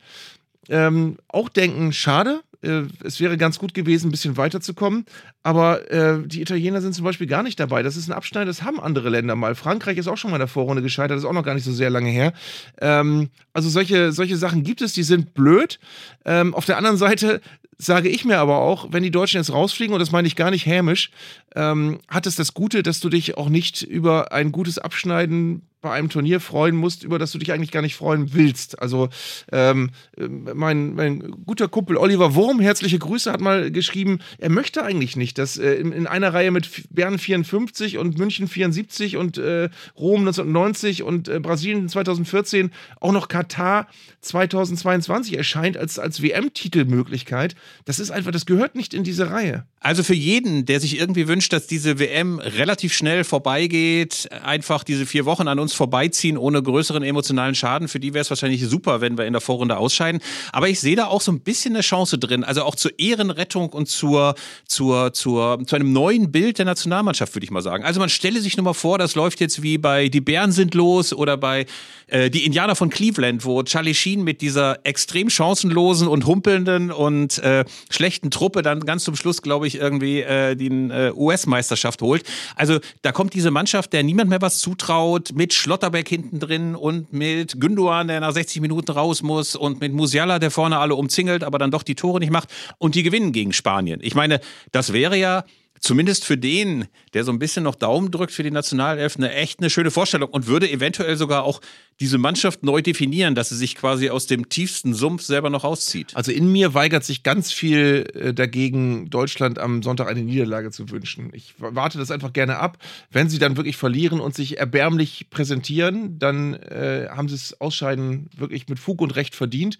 [0.68, 5.06] ähm, auch denken, schade, äh, es wäre ganz gut gewesen, ein bisschen weiterzukommen.
[5.42, 7.82] Aber äh, die Italiener sind zum Beispiel gar nicht dabei.
[7.82, 9.54] Das ist ein Abschneid, das haben andere Länder mal.
[9.54, 11.64] Frankreich ist auch schon mal in der Vorrunde gescheitert, das ist auch noch gar nicht
[11.64, 12.32] so sehr lange her.
[12.80, 15.78] Ähm, also solche, solche Sachen gibt es, die sind blöd.
[16.24, 17.40] Ähm, auf der anderen Seite
[17.78, 20.50] sage ich mir aber auch, wenn die Deutschen jetzt rausfliegen, und das meine ich gar
[20.50, 21.10] nicht hämisch,
[21.54, 25.92] ähm, hat es das Gute, dass du dich auch nicht über ein gutes Abschneiden bei
[25.92, 28.80] einem Turnier freuen musst, über das du dich eigentlich gar nicht freuen willst.
[28.80, 29.08] Also
[29.52, 35.16] ähm, mein, mein guter Kumpel Oliver Wurm, herzliche Grüße, hat mal geschrieben, er möchte eigentlich
[35.16, 39.68] nicht, dass äh, in, in, einer Reihe mit Bern 54 und München 74 und äh,
[39.96, 43.86] Rom 1990 und äh, Brasilien 2014 auch noch Katar
[44.22, 47.54] 2022 erscheint als, als WM-Titelmöglichkeit.
[47.84, 49.66] Das ist einfach, das gehört nicht in diese Reihe.
[49.80, 55.06] Also für jeden, der sich irgendwie wünscht, dass diese WM relativ schnell vorbeigeht, einfach diese
[55.06, 59.00] vier Wochen an uns vorbeiziehen ohne größeren emotionalen Schaden, für die wäre es wahrscheinlich super,
[59.00, 60.20] wenn wir in der Vorrunde ausscheiden.
[60.52, 63.70] Aber ich sehe da auch so ein bisschen eine Chance drin, also auch zur Ehrenrettung
[63.70, 64.34] und zur,
[64.66, 67.84] zur, zur, zu einem neuen Bild der Nationalmannschaft, würde ich mal sagen.
[67.84, 70.74] Also man stelle sich nur mal vor, das läuft jetzt wie bei Die Bären sind
[70.74, 71.66] los oder bei
[72.08, 77.38] äh, Die Indianer von Cleveland, wo Charlie Sheen mit dieser extrem chancenlosen und humpelnden und
[77.38, 82.24] äh, schlechten Truppe dann ganz zum Schluss, glaube ich, irgendwie äh, die äh, US-Meisterschaft holt.
[82.54, 87.12] Also da kommt diese Mannschaft, der niemand mehr was zutraut, mit Schlotterbeck hinten drin und
[87.12, 91.44] mit Günduan, der nach 60 Minuten raus muss und mit Musiala, der vorne alle umzingelt,
[91.44, 94.00] aber dann doch die Tore nicht macht und die gewinnen gegen Spanien.
[94.02, 94.40] Ich meine,
[94.72, 95.44] das wäre ja
[95.80, 99.60] zumindest für den, der so ein bisschen noch Daumen drückt für die Nationalelf, eine echt
[99.60, 101.60] eine schöne Vorstellung und würde eventuell sogar auch
[102.00, 106.12] diese Mannschaft neu definieren, dass sie sich quasi aus dem tiefsten Sumpf selber noch auszieht.
[106.14, 110.90] Also in mir weigert sich ganz viel äh, dagegen, Deutschland am Sonntag eine Niederlage zu
[110.90, 111.30] wünschen.
[111.32, 112.78] Ich warte das einfach gerne ab.
[113.10, 118.28] Wenn sie dann wirklich verlieren und sich erbärmlich präsentieren, dann äh, haben sie das Ausscheiden
[118.36, 119.78] wirklich mit Fug und Recht verdient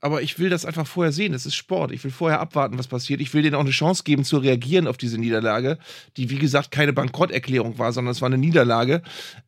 [0.00, 1.32] aber ich will das einfach vorher sehen.
[1.32, 1.92] Das ist Sport.
[1.92, 3.20] Ich will vorher abwarten, was passiert.
[3.20, 5.78] Ich will denen auch eine Chance geben, zu reagieren auf diese Niederlage,
[6.16, 9.02] die, wie gesagt, keine Bankrotterklärung war, sondern es war eine Niederlage.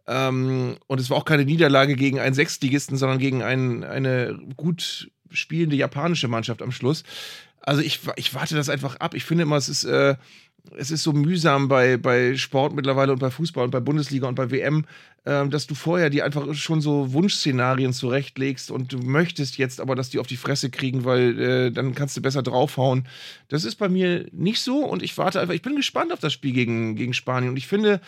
[0.06, 5.10] Ähm, und es war auch keine Niederlage gegen einen Sechstligisten, sondern gegen einen, eine gut
[5.30, 7.04] spielende japanische Mannschaft am Schluss.
[7.60, 9.14] Also ich, ich warte das einfach ab.
[9.14, 10.16] Ich finde immer, es ist, äh,
[10.76, 14.34] es ist so mühsam bei, bei Sport mittlerweile und bei Fußball und bei Bundesliga und
[14.34, 14.84] bei WM,
[15.24, 19.94] äh, dass du vorher die einfach schon so Wunschszenarien zurechtlegst und du möchtest jetzt aber,
[19.94, 23.06] dass die auf die Fresse kriegen, weil äh, dann kannst du besser draufhauen.
[23.48, 26.32] Das ist bei mir nicht so und ich warte einfach, ich bin gespannt auf das
[26.32, 28.00] Spiel gegen, gegen Spanien und ich finde,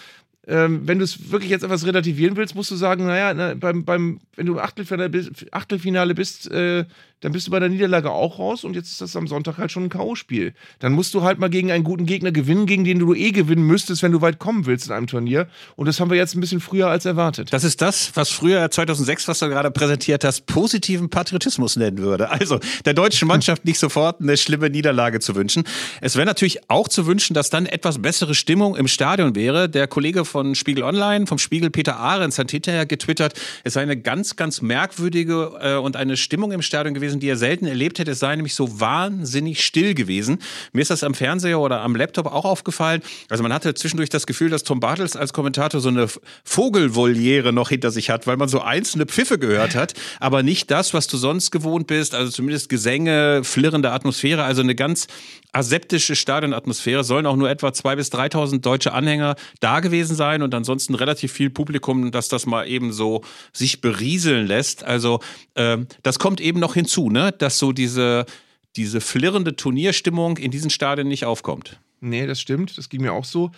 [0.46, 3.84] ähm, wenn du es wirklich jetzt etwas relativieren willst, musst du sagen, naja, na, beim,
[3.84, 6.84] beim, wenn du im Achtelfinale bist, Achtelfinale bist äh,
[7.20, 9.70] dann bist du bei der Niederlage auch raus und jetzt ist das am Sonntag halt
[9.70, 10.52] schon ein K.O.-Spiel.
[10.78, 13.64] Dann musst du halt mal gegen einen guten Gegner gewinnen, gegen den du eh gewinnen
[13.64, 15.46] müsstest, wenn du weit kommen willst in einem Turnier.
[15.76, 17.52] Und das haben wir jetzt ein bisschen früher als erwartet.
[17.52, 22.30] Das ist das, was früher 2006, was du gerade präsentiert hast, positiven Patriotismus nennen würde.
[22.30, 25.64] Also der deutschen Mannschaft nicht sofort eine schlimme Niederlage zu wünschen.
[26.00, 29.68] Es wäre natürlich auch zu wünschen, dass dann etwas bessere Stimmung im Stadion wäre.
[29.68, 33.96] Der Kollege von Spiegel Online, vom Spiegel Peter Ahrens, hat hinterher getwittert, es sei eine
[33.96, 37.98] ganz, ganz merkwürdige äh, und eine Stimmung im Stadion gewesen, gewesen, die er selten erlebt
[37.98, 38.12] hätte.
[38.12, 40.38] Es sei nämlich so wahnsinnig still gewesen.
[40.72, 43.02] Mir ist das am Fernseher oder am Laptop auch aufgefallen.
[43.28, 46.08] Also man hatte zwischendurch das Gefühl, dass Tom Bartels als Kommentator so eine
[46.44, 50.94] Vogelvoliere noch hinter sich hat, weil man so einzelne Pfiffe gehört hat, aber nicht das,
[50.94, 52.14] was du sonst gewohnt bist.
[52.14, 55.06] Also zumindest Gesänge, flirrende Atmosphäre, also eine ganz
[55.52, 57.04] aseptische Stadionatmosphäre.
[57.04, 61.32] Sollen auch nur etwa 2.000 bis 3.000 deutsche Anhänger da gewesen sein und ansonsten relativ
[61.32, 64.84] viel Publikum, dass das mal eben so sich berieseln lässt.
[64.84, 65.20] Also
[65.54, 67.32] äh, das kommt eben noch hinzu zu, ne?
[67.32, 68.26] dass so diese,
[68.76, 71.80] diese flirrende Turnierstimmung in diesen Stadien nicht aufkommt.
[72.00, 72.76] Nee, das stimmt.
[72.78, 73.50] Das ging mir auch so.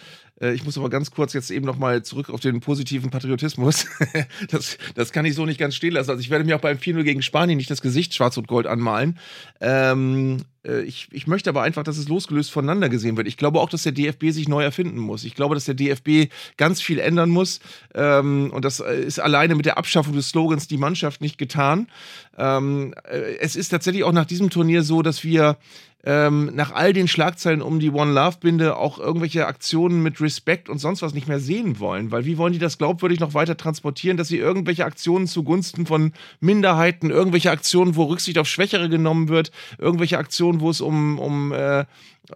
[0.42, 3.86] Äh, ich muss aber ganz kurz jetzt eben nochmal zurück auf den positiven Patriotismus.
[4.50, 6.10] das, das kann ich so nicht ganz stehen lassen.
[6.10, 8.66] Also ich werde mir auch beim 4-0 gegen Spanien nicht das Gesicht schwarz und gold
[8.66, 9.18] anmalen.
[9.60, 13.28] Ähm, äh, ich, ich möchte aber einfach, dass es losgelöst voneinander gesehen wird.
[13.28, 15.24] Ich glaube auch, dass der DFB sich neu erfinden muss.
[15.24, 17.60] Ich glaube, dass der DFB ganz viel ändern muss.
[17.94, 21.88] Ähm, und das äh, ist alleine mit der Abschaffung des Slogans die Mannschaft nicht getan.
[22.36, 22.94] Ähm,
[23.40, 25.58] es ist tatsächlich auch nach diesem Turnier so, dass wir
[26.04, 30.68] ähm, nach all den Schlagzeilen um die One Love Binde auch irgendwelche Aktionen mit Respekt
[30.68, 32.10] und sonst was nicht mehr sehen wollen.
[32.10, 36.12] Weil wie wollen die das glaubwürdig noch weiter transportieren, dass sie irgendwelche Aktionen zugunsten von
[36.40, 41.52] Minderheiten, irgendwelche Aktionen, wo Rücksicht auf Schwächere genommen wird, irgendwelche Aktionen, wo es um, um
[41.52, 41.84] äh,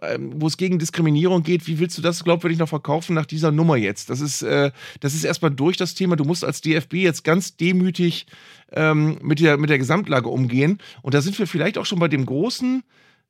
[0.01, 3.51] ähm, wo es gegen Diskriminierung geht, wie willst du das glaubwürdig noch verkaufen nach dieser
[3.51, 4.09] Nummer jetzt?
[4.09, 6.15] Das ist, äh, das ist erstmal durch das Thema.
[6.15, 8.27] Du musst als DFB jetzt ganz demütig
[8.73, 10.79] ähm, mit, der, mit der Gesamtlage umgehen.
[11.01, 12.83] Und da sind wir vielleicht auch schon bei dem großen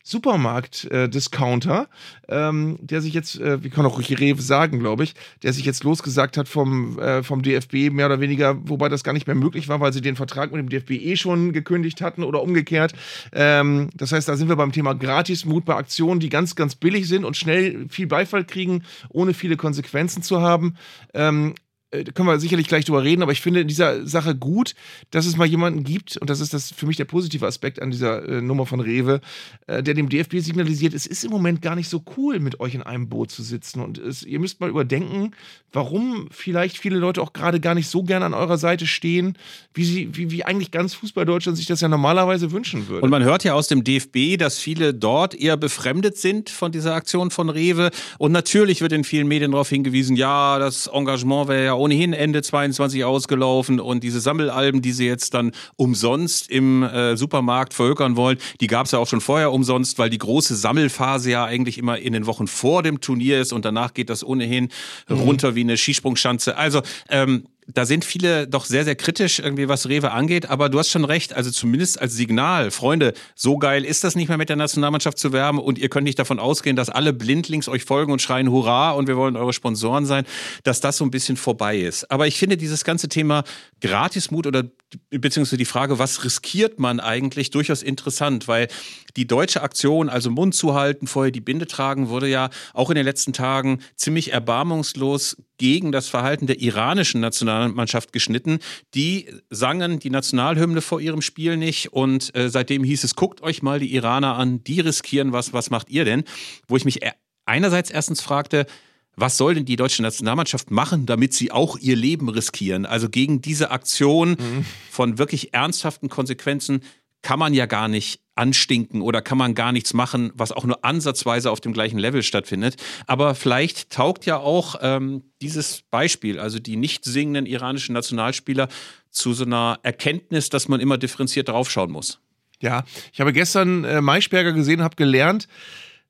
[0.07, 1.87] Supermarkt-Discounter,
[2.27, 5.65] äh, ähm, der sich jetzt, äh, wir können auch Rewe sagen, glaube ich, der sich
[5.65, 9.35] jetzt losgesagt hat vom, äh, vom DFB, mehr oder weniger, wobei das gar nicht mehr
[9.35, 12.93] möglich war, weil sie den Vertrag mit dem DFB eh schon gekündigt hatten oder umgekehrt.
[13.33, 17.07] Ähm, das heißt, da sind wir beim Thema Gratismut bei Aktionen, die ganz, ganz billig
[17.07, 20.77] sind und schnell viel Beifall kriegen, ohne viele Konsequenzen zu haben.
[21.13, 24.75] Ähm, äh, können wir sicherlich gleich drüber reden, aber ich finde in dieser Sache gut,
[25.11, 27.91] dass es mal jemanden gibt, und das ist das für mich der positive Aspekt an
[27.91, 29.21] dieser äh, Nummer von Rewe,
[29.67, 32.75] äh, der dem DFB signalisiert, es ist im Moment gar nicht so cool, mit euch
[32.75, 33.79] in einem Boot zu sitzen.
[33.79, 35.31] Und es, ihr müsst mal überdenken,
[35.71, 39.37] warum vielleicht viele Leute auch gerade gar nicht so gern an eurer Seite stehen,
[39.73, 43.03] wie, sie, wie, wie eigentlich ganz Fußball-Deutschland sich das ja normalerweise wünschen würde.
[43.03, 46.95] Und man hört ja aus dem DFB, dass viele dort eher befremdet sind von dieser
[46.95, 47.91] Aktion von Rewe.
[48.17, 52.41] Und natürlich wird in vielen Medien darauf hingewiesen, ja, das Engagement wäre ja ohnehin Ende
[52.41, 58.37] 22 ausgelaufen und diese Sammelalben, die sie jetzt dann umsonst im äh, Supermarkt verhökern wollen,
[58.61, 61.97] die gab es ja auch schon vorher umsonst, weil die große Sammelphase ja eigentlich immer
[61.97, 64.69] in den Wochen vor dem Turnier ist und danach geht das ohnehin
[65.07, 65.19] mhm.
[65.19, 66.57] runter wie eine Skisprungschanze.
[66.57, 70.49] Also ähm, da sind viele doch sehr, sehr kritisch irgendwie, was Rewe angeht.
[70.49, 71.33] Aber du hast schon recht.
[71.33, 75.33] Also zumindest als Signal, Freunde, so geil ist das nicht mehr mit der Nationalmannschaft zu
[75.33, 78.91] werben und ihr könnt nicht davon ausgehen, dass alle blindlings euch folgen und schreien Hurra
[78.91, 80.25] und wir wollen eure Sponsoren sein,
[80.63, 82.09] dass das so ein bisschen vorbei ist.
[82.09, 83.43] Aber ich finde dieses ganze Thema
[83.81, 84.63] Gratismut oder
[85.09, 88.69] beziehungsweise die Frage, was riskiert man eigentlich, durchaus interessant, weil
[89.17, 92.95] die deutsche Aktion, also Mund zu halten, vorher die Binde tragen, wurde ja auch in
[92.95, 98.59] den letzten Tagen ziemlich erbarmungslos gegen das Verhalten der iranischen Nationalmannschaft geschnitten.
[98.93, 103.63] Die sangen die Nationalhymne vor ihrem Spiel nicht und äh, seitdem hieß es, guckt euch
[103.63, 106.23] mal die Iraner an, die riskieren was, was macht ihr denn?
[106.67, 107.11] Wo ich mich e-,
[107.45, 108.67] einerseits erstens fragte,
[109.15, 112.85] was soll denn die deutsche Nationalmannschaft machen, damit sie auch ihr Leben riskieren?
[112.85, 114.65] Also gegen diese Aktion mhm.
[114.91, 116.81] von wirklich ernsthaften Konsequenzen
[117.23, 120.83] kann man ja gar nicht anstinken oder kann man gar nichts machen, was auch nur
[120.83, 122.75] ansatzweise auf dem gleichen Level stattfindet.
[123.05, 128.67] Aber vielleicht taugt ja auch ähm, dieses Beispiel, also die nicht singenden iranischen Nationalspieler,
[129.09, 132.19] zu so einer Erkenntnis, dass man immer differenziert draufschauen muss.
[132.61, 135.47] Ja, ich habe gestern äh, Maischberger gesehen, habe gelernt,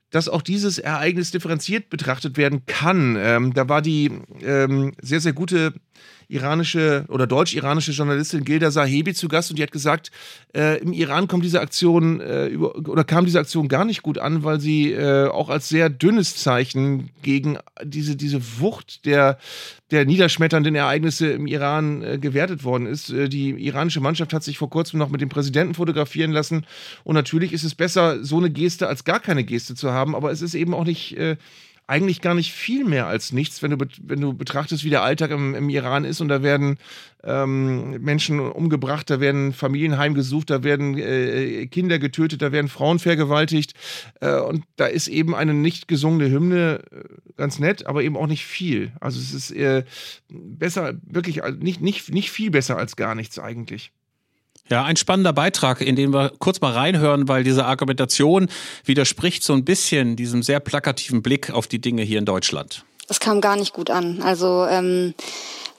[0.09, 3.17] dass auch dieses Ereignis differenziert betrachtet werden kann.
[3.19, 4.11] Ähm, da war die
[4.41, 5.73] ähm, sehr, sehr gute
[6.29, 10.11] iranische oder deutsch-iranische Journalistin Gilda Sahebi zu Gast und die hat gesagt,
[10.55, 14.17] äh, im Iran kommt diese Aktion äh, über, oder kam diese Aktion gar nicht gut
[14.17, 19.37] an, weil sie äh, auch als sehr dünnes Zeichen gegen diese, diese Wucht der,
[19.91, 23.09] der niederschmetternden Ereignisse im Iran äh, gewertet worden ist.
[23.09, 26.65] Äh, die iranische Mannschaft hat sich vor kurzem noch mit dem Präsidenten fotografieren lassen
[27.05, 30.31] und natürlich ist es besser, so eine Geste als gar keine Geste zu haben, aber
[30.31, 31.37] es ist eben auch nicht äh,
[31.87, 35.31] eigentlich gar nicht viel mehr als nichts, wenn du, wenn du betrachtest, wie der Alltag
[35.31, 36.77] im, im Iran ist und da werden
[37.23, 42.99] ähm, Menschen umgebracht, da werden Familien heimgesucht, da werden äh, Kinder getötet, da werden Frauen
[42.99, 43.73] vergewaltigt
[44.19, 47.03] äh, und da ist eben eine nicht gesungene Hymne äh,
[47.37, 48.91] ganz nett, aber eben auch nicht viel.
[48.99, 49.85] Also es ist äh,
[50.29, 53.93] besser, wirklich nicht, nicht, nicht viel besser als gar nichts eigentlich.
[54.69, 58.49] Ja, ein spannender Beitrag, in den wir kurz mal reinhören, weil diese Argumentation
[58.83, 62.83] widerspricht so ein bisschen diesem sehr plakativen Blick auf die Dinge hier in Deutschland.
[63.07, 64.21] Es kam gar nicht gut an.
[64.21, 65.13] Also ähm,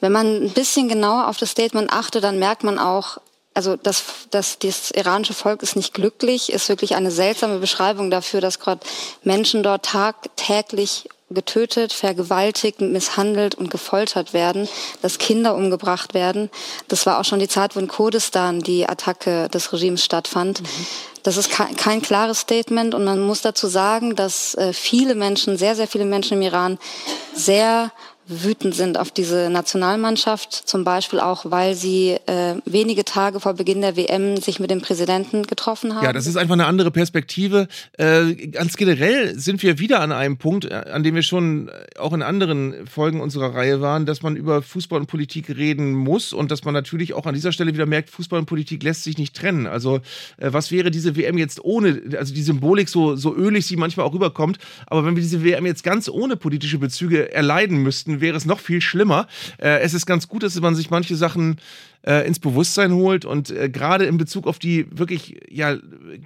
[0.00, 3.18] wenn man ein bisschen genauer auf das Statement achtet, dann merkt man auch,
[3.52, 8.40] also das, das, das iranische Volk ist nicht glücklich, ist wirklich eine seltsame Beschreibung dafür,
[8.40, 8.80] dass gerade
[9.24, 14.68] Menschen dort tagtäglich getötet, vergewaltigt, misshandelt und gefoltert werden,
[15.02, 16.50] dass Kinder umgebracht werden.
[16.88, 20.62] Das war auch schon die Zeit, wo in Kurdistan die Attacke des Regimes stattfand.
[20.62, 20.86] Mhm.
[21.22, 25.76] Das ist kein, klares Statement und man muss dazu sagen, dass äh, viele Menschen, sehr,
[25.76, 26.78] sehr viele Menschen im Iran
[27.34, 27.92] sehr
[28.28, 33.80] wütend sind auf diese Nationalmannschaft, zum Beispiel auch, weil sie äh, wenige Tage vor Beginn
[33.80, 36.04] der WM sich mit dem Präsidenten getroffen haben.
[36.04, 37.68] Ja, das ist einfach eine andere Perspektive.
[37.96, 41.98] Äh, ganz generell sind wir wieder an einem Punkt, äh, an dem wir schon äh,
[41.98, 46.32] auch in anderen Folgen unserer Reihe waren, dass man über Fußball und Politik reden muss
[46.32, 49.16] und dass man natürlich auch an dieser Stelle wieder merkt, Fußball und Politik lässt sich
[49.16, 49.66] nicht trennen.
[49.66, 49.96] Also
[50.36, 54.06] äh, was wäre diese WM jetzt ohne, also die Symbolik so, so ölig sie manchmal
[54.06, 58.36] auch rüberkommt, aber wenn wir diese WM jetzt ganz ohne politische Bezüge erleiden müssten, wäre
[58.36, 59.26] es noch viel schlimmer.
[59.58, 61.56] Äh, es ist ganz gut, dass man sich manche Sachen
[62.08, 65.76] äh, ins Bewusstsein holt und äh, gerade in Bezug auf die wirklich ja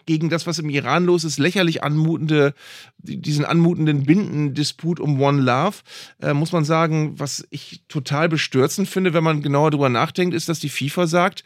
[0.07, 2.55] gegen das, was im Iran los ist, lächerlich anmutende,
[2.99, 5.79] diesen anmutenden Bindendisput um One Love,
[6.21, 10.49] äh, muss man sagen, was ich total bestürzend finde, wenn man genauer darüber nachdenkt, ist,
[10.49, 11.43] dass die FIFA sagt,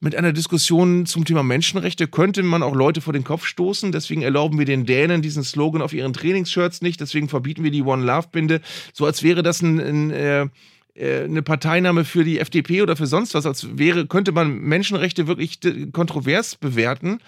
[0.00, 3.90] mit einer Diskussion zum Thema Menschenrechte könnte man auch Leute vor den Kopf stoßen.
[3.90, 7.00] Deswegen erlauben wir den Dänen diesen Slogan auf ihren Trainingsshirts nicht.
[7.00, 8.60] Deswegen verbieten wir die One Love Binde.
[8.92, 10.46] So als wäre das ein, ein äh,
[10.98, 15.60] eine Parteinahme für die FDP oder für sonst was, als wäre, könnte man Menschenrechte wirklich
[15.92, 17.20] kontrovers bewerten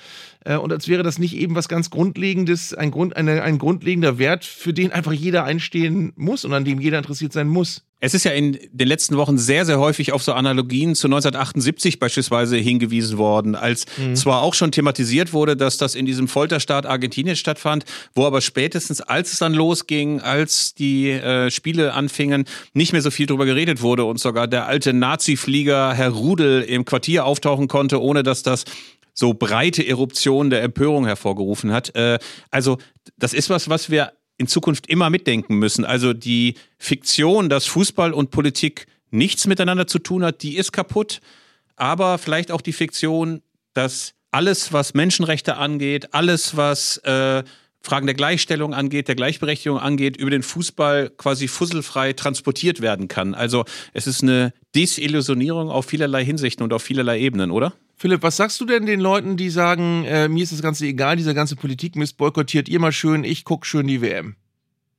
[0.44, 4.18] äh, und als wäre das nicht eben was ganz Grundlegendes, ein, Grund, eine, ein grundlegender
[4.18, 7.84] Wert, für den einfach jeder einstehen muss und an dem jeder interessiert sein muss.
[8.00, 11.98] Es ist ja in den letzten Wochen sehr, sehr häufig auf so Analogien zu 1978
[11.98, 14.16] beispielsweise hingewiesen worden, als mhm.
[14.16, 17.84] zwar auch schon thematisiert wurde, dass das in diesem Folterstaat Argentinien stattfand,
[18.14, 23.10] wo aber spätestens, als es dann losging, als die äh, Spiele anfingen, nicht mehr so
[23.10, 28.00] viel drüber geredet wurde und sogar der alte Nazi-Flieger Herr Rudel im Quartier auftauchen konnte,
[28.00, 28.64] ohne dass das
[29.12, 31.94] so breite Eruptionen der Empörung hervorgerufen hat.
[31.94, 32.18] Äh,
[32.50, 32.78] also
[33.18, 35.84] das ist was, was wir in Zukunft immer mitdenken müssen.
[35.84, 41.20] Also die Fiktion, dass Fußball und Politik nichts miteinander zu tun hat, die ist kaputt.
[41.76, 43.42] Aber vielleicht auch die Fiktion,
[43.74, 47.44] dass alles, was Menschenrechte angeht, alles, was äh,
[47.82, 53.34] Fragen der Gleichstellung angeht, der Gleichberechtigung angeht, über den Fußball quasi fusselfrei transportiert werden kann.
[53.34, 57.74] Also es ist eine Desillusionierung auf vielerlei Hinsichten und auf vielerlei Ebenen, oder?
[58.00, 61.16] Philipp, was sagst du denn den Leuten, die sagen, äh, mir ist das Ganze egal,
[61.16, 64.36] dieser ganze Politikmist boykottiert ihr mal schön, ich guck schön die WM?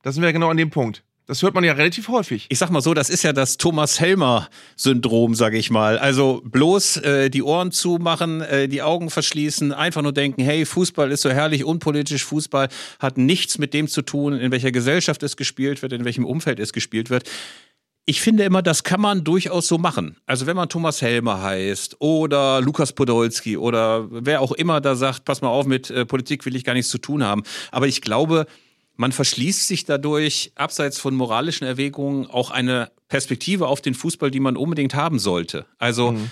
[0.04, 1.02] Da sind wir ja genau an dem Punkt.
[1.26, 2.46] Das hört man ja relativ häufig.
[2.48, 5.98] Ich sag mal so, das ist ja das Thomas Helmer-Syndrom, sag ich mal.
[5.98, 11.10] Also bloß äh, die Ohren zumachen, äh, die Augen verschließen, einfach nur denken, hey, Fußball
[11.10, 12.68] ist so herrlich unpolitisch, Fußball
[13.00, 16.60] hat nichts mit dem zu tun, in welcher Gesellschaft es gespielt wird, in welchem Umfeld
[16.60, 17.28] es gespielt wird
[18.04, 20.16] ich finde immer, das kann man durchaus so machen.
[20.26, 25.24] Also wenn man Thomas Helmer heißt oder Lukas Podolski oder wer auch immer da sagt,
[25.24, 27.44] pass mal auf, mit äh, Politik will ich gar nichts zu tun haben.
[27.70, 28.46] Aber ich glaube,
[28.96, 34.40] man verschließt sich dadurch, abseits von moralischen Erwägungen, auch eine Perspektive auf den Fußball, die
[34.40, 35.66] man unbedingt haben sollte.
[35.78, 36.30] Also mhm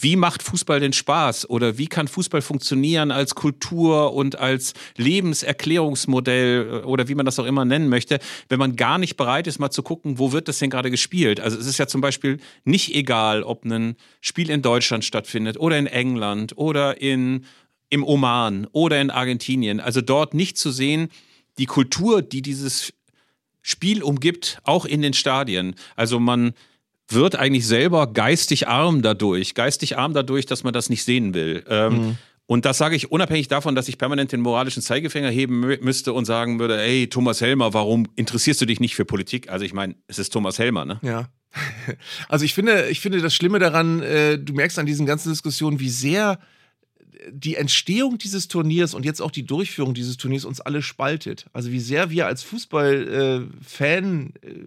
[0.00, 6.82] wie macht Fußball denn Spaß oder wie kann Fußball funktionieren als Kultur und als Lebenserklärungsmodell
[6.82, 9.58] äh, oder wie man das auch immer nennen möchte, wenn man gar nicht bereit ist,
[9.58, 11.40] mal zu gucken, wo wird das denn gerade gespielt.
[11.40, 15.78] Also es ist ja zum Beispiel nicht egal, ob ein Spiel in Deutschland stattfindet oder
[15.78, 17.44] in England oder in,
[17.90, 19.80] im Oman oder in Argentinien.
[19.80, 21.08] Also dort nicht zu sehen,
[21.58, 22.92] die Kultur, die dieses
[23.62, 25.74] Spiel umgibt, auch in den Stadien.
[25.96, 26.52] Also man
[27.08, 31.64] wird eigentlich selber geistig arm dadurch, geistig arm dadurch, dass man das nicht sehen will.
[31.68, 32.18] Ähm, mhm.
[32.46, 36.12] Und das sage ich unabhängig davon, dass ich permanent den moralischen Zeigefinger heben mü müsste
[36.12, 39.48] und sagen würde, hey, Thomas Helmer, warum interessierst du dich nicht für Politik?
[39.48, 40.98] Also ich meine, es ist Thomas Helmer, ne?
[41.02, 41.28] Ja.
[42.28, 45.78] Also ich finde, ich finde das Schlimme daran, äh, du merkst an diesen ganzen Diskussionen,
[45.78, 46.38] wie sehr
[47.30, 51.46] die Entstehung dieses Turniers und jetzt auch die Durchführung dieses Turniers uns alle spaltet.
[51.52, 54.66] Also wie sehr wir als Fußballfan äh, äh,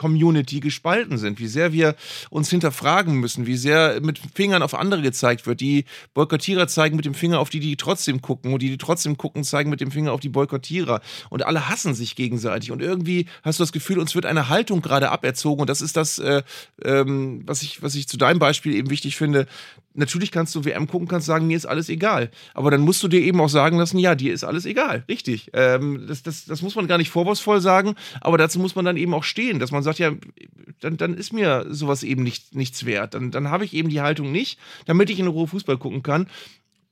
[0.00, 1.94] Community gespalten sind, wie sehr wir
[2.30, 5.60] uns hinterfragen müssen, wie sehr mit Fingern auf andere gezeigt wird.
[5.60, 5.84] Die
[6.14, 9.44] Boykottierer zeigen mit dem Finger auf die, die trotzdem gucken und die, die trotzdem gucken,
[9.44, 11.02] zeigen mit dem Finger auf die Boykottierer.
[11.28, 12.72] Und alle hassen sich gegenseitig.
[12.72, 15.60] Und irgendwie hast du das Gefühl, uns wird eine Haltung gerade aberzogen.
[15.60, 16.42] Und das ist das, äh,
[16.82, 19.46] ähm, was, ich, was ich zu deinem Beispiel eben wichtig finde
[19.94, 22.30] natürlich kannst du WM gucken, kannst sagen, mir ist alles egal.
[22.54, 25.04] Aber dann musst du dir eben auch sagen lassen, ja, dir ist alles egal.
[25.08, 25.50] Richtig.
[25.52, 28.96] Ähm, das, das, das muss man gar nicht vorwurfsvoll sagen, aber dazu muss man dann
[28.96, 30.12] eben auch stehen, dass man sagt, ja,
[30.80, 33.14] dann, dann ist mir sowas eben nicht, nichts wert.
[33.14, 36.26] Dann, dann habe ich eben die Haltung nicht, damit ich in Ruhe Fußball gucken kann.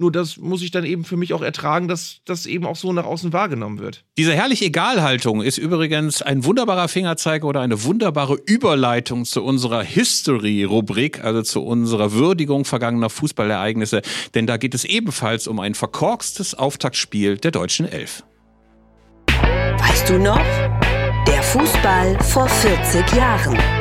[0.00, 2.92] Nur das muss ich dann eben für mich auch ertragen, dass das eben auch so
[2.92, 4.04] nach außen wahrgenommen wird.
[4.16, 11.24] Diese herrliche Egalhaltung ist übrigens ein wunderbarer Fingerzeig oder eine wunderbare Überleitung zu unserer History-Rubrik,
[11.24, 14.02] also zu unserer Würdigung vergangener Fußballereignisse.
[14.36, 18.22] Denn da geht es ebenfalls um ein verkorkstes Auftaktspiel der deutschen Elf.
[19.78, 20.67] Weißt du noch?
[21.28, 23.77] Der Fußball vor 40 Jahren.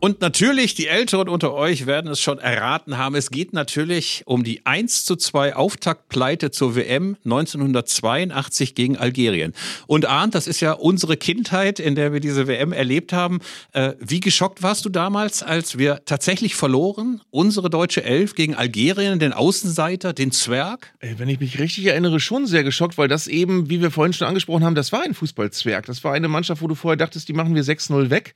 [0.00, 3.14] Und natürlich, die Älteren unter euch werden es schon erraten haben.
[3.14, 9.52] Es geht natürlich um die 1 zu 2 Auftaktpleite zur WM 1982 gegen Algerien.
[9.86, 13.40] Und Arndt, das ist ja unsere Kindheit, in der wir diese WM erlebt haben.
[13.72, 17.20] Äh, wie geschockt warst du damals, als wir tatsächlich verloren?
[17.30, 20.94] Unsere deutsche Elf gegen Algerien, den Außenseiter, den Zwerg?
[21.00, 24.26] Wenn ich mich richtig erinnere, schon sehr geschockt, weil das eben, wie wir vorhin schon
[24.26, 25.84] angesprochen haben, das war ein Fußballzwerg.
[25.84, 28.34] Das war eine Mannschaft, wo du vorher dachtest, die machen wir 6-0 weg.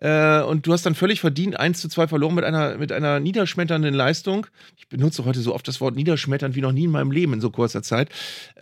[0.00, 3.20] Äh, und du hast dann völlig verdient 1 zu 2 verloren mit einer, mit einer
[3.20, 4.46] niederschmetternden Leistung.
[4.78, 7.42] Ich benutze heute so oft das Wort niederschmetternd wie noch nie in meinem Leben in
[7.42, 8.08] so kurzer Zeit.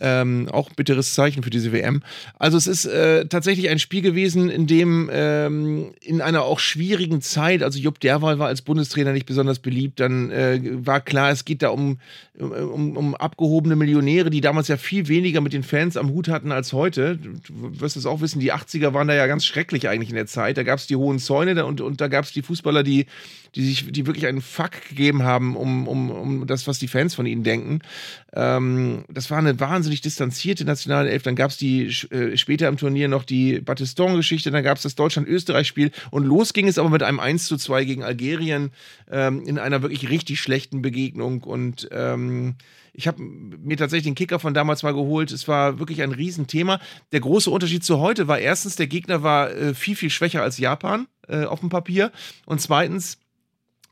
[0.01, 2.03] Ähm, auch bitteres Zeichen für diese WM.
[2.37, 7.21] Also es ist äh, tatsächlich ein Spiel gewesen, in dem ähm, in einer auch schwierigen
[7.21, 11.45] Zeit, also Jupp Derwal war als Bundestrainer nicht besonders beliebt, dann äh, war klar, es
[11.45, 11.99] geht da um,
[12.37, 16.51] um, um abgehobene Millionäre, die damals ja viel weniger mit den Fans am Hut hatten
[16.51, 17.15] als heute.
[17.15, 20.27] Du wirst es auch wissen, die 80er waren da ja ganz schrecklich eigentlich in der
[20.27, 20.57] Zeit.
[20.57, 23.05] Da gab es die hohen Zäune und, und da gab es die Fußballer, die,
[23.55, 27.15] die sich, die wirklich einen Fuck gegeben haben, um, um, um das, was die Fans
[27.15, 27.79] von ihnen denken.
[28.33, 31.23] Ähm, das war eine wahnsinnig distanzierte nationale Elf.
[31.23, 34.95] Dann gab es die äh, später im Turnier noch die Battiston-Geschichte, dann gab es das
[34.95, 38.71] Deutschland-Österreich-Spiel und los ging es aber mit einem 1 zu 2 gegen Algerien
[39.11, 42.55] ähm, in einer wirklich richtig schlechten Begegnung und ähm,
[42.93, 45.31] ich habe mir tatsächlich den Kicker von damals mal geholt.
[45.31, 46.79] Es war wirklich ein Riesenthema.
[47.11, 50.59] Der große Unterschied zu heute war erstens, der Gegner war äh, viel, viel schwächer als
[50.59, 52.11] Japan äh, auf dem Papier.
[52.45, 53.17] Und zweitens,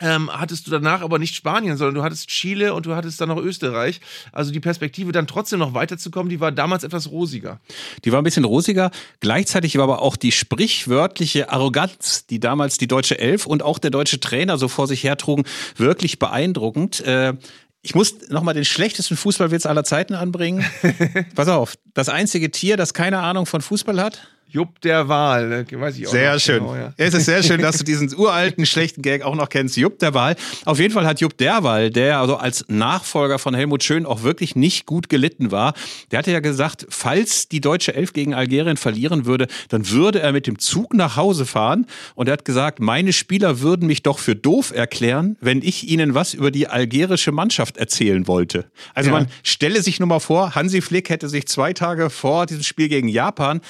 [0.02, 3.30] ähm, hattest du danach aber nicht Spanien, sondern du hattest Chile und du hattest dann
[3.30, 4.02] noch Österreich.
[4.32, 7.60] Also die Perspektive dann trotzdem noch weiterzukommen, die war damals etwas rosiger.
[8.04, 8.92] Die war ein bisschen rosiger.
[9.20, 13.92] Gleichzeitig war aber auch die sprichwörtliche Arroganz, die damals die deutsche Elf und auch der
[13.92, 15.46] deutsche Trainer so vor sich hertrugen,
[15.78, 17.02] wirklich beeindruckend.
[17.02, 17.34] Äh,
[17.82, 20.64] ich muss nochmal den schlechtesten Fußballwitz aller Zeiten anbringen.
[21.36, 24.28] Pass auf, das einzige Tier, das keine Ahnung von Fußball hat.
[24.52, 25.66] Jupp der Wahl, ne?
[25.72, 26.60] weiß ich auch Sehr schön.
[26.60, 26.94] Genau, ja.
[26.98, 29.78] Es ist sehr schön, dass du diesen uralten, schlechten Gag auch noch kennst.
[29.78, 30.36] Jupp der Wahl.
[30.66, 34.24] Auf jeden Fall hat Jupp der Wahl, der also als Nachfolger von Helmut Schön auch
[34.24, 35.74] wirklich nicht gut gelitten war,
[36.12, 40.34] der hatte ja gesagt, falls die deutsche Elf gegen Algerien verlieren würde, dann würde er
[40.34, 41.88] mit dem Zug nach Hause fahren.
[42.16, 46.14] Und er hat gesagt, meine Spieler würden mich doch für doof erklären, wenn ich ihnen
[46.14, 48.66] was über die algerische Mannschaft erzählen wollte.
[48.94, 49.18] Also ja.
[49.18, 52.90] man stelle sich nur mal vor, Hansi Flick hätte sich zwei Tage vor diesem Spiel
[52.90, 53.62] gegen Japan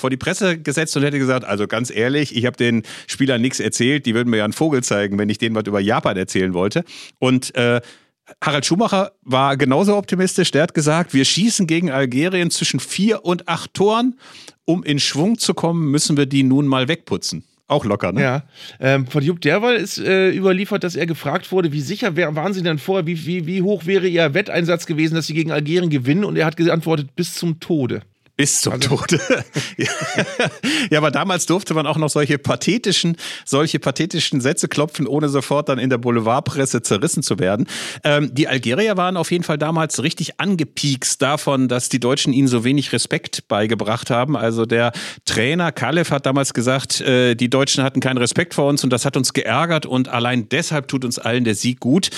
[0.00, 3.60] vor die Presse gesetzt und hätte gesagt, also ganz ehrlich, ich habe den Spielern nichts
[3.60, 6.54] erzählt, die würden mir ja einen Vogel zeigen, wenn ich denen was über Japan erzählen
[6.54, 6.84] wollte.
[7.18, 7.80] Und äh,
[8.42, 10.50] Harald Schumacher war genauso optimistisch.
[10.50, 14.18] Der hat gesagt, wir schießen gegen Algerien zwischen vier und acht Toren.
[14.64, 17.44] Um in Schwung zu kommen, müssen wir die nun mal wegputzen.
[17.66, 18.20] Auch locker, ne?
[18.20, 18.42] Ja.
[18.80, 22.52] Ähm, von Jupp Derwal ist äh, überliefert, dass er gefragt wurde, wie sicher wär, waren
[22.52, 25.88] Sie denn vorher, wie, wie, wie hoch wäre Ihr Wetteinsatz gewesen, dass Sie gegen Algerien
[25.88, 26.24] gewinnen?
[26.24, 28.02] Und er hat geantwortet, bis zum Tode.
[28.40, 28.96] Bis zum also.
[28.96, 29.20] Tode.
[30.90, 35.68] ja, aber damals durfte man auch noch solche pathetischen, solche pathetischen Sätze klopfen, ohne sofort
[35.68, 37.66] dann in der Boulevardpresse zerrissen zu werden.
[38.02, 42.48] Ähm, die Algerier waren auf jeden Fall damals richtig angepiekst davon, dass die Deutschen ihnen
[42.48, 44.38] so wenig Respekt beigebracht haben.
[44.38, 44.92] Also der
[45.26, 49.04] Trainer Kalev hat damals gesagt, äh, die Deutschen hatten keinen Respekt vor uns und das
[49.04, 52.08] hat uns geärgert und allein deshalb tut uns allen der Sieg gut.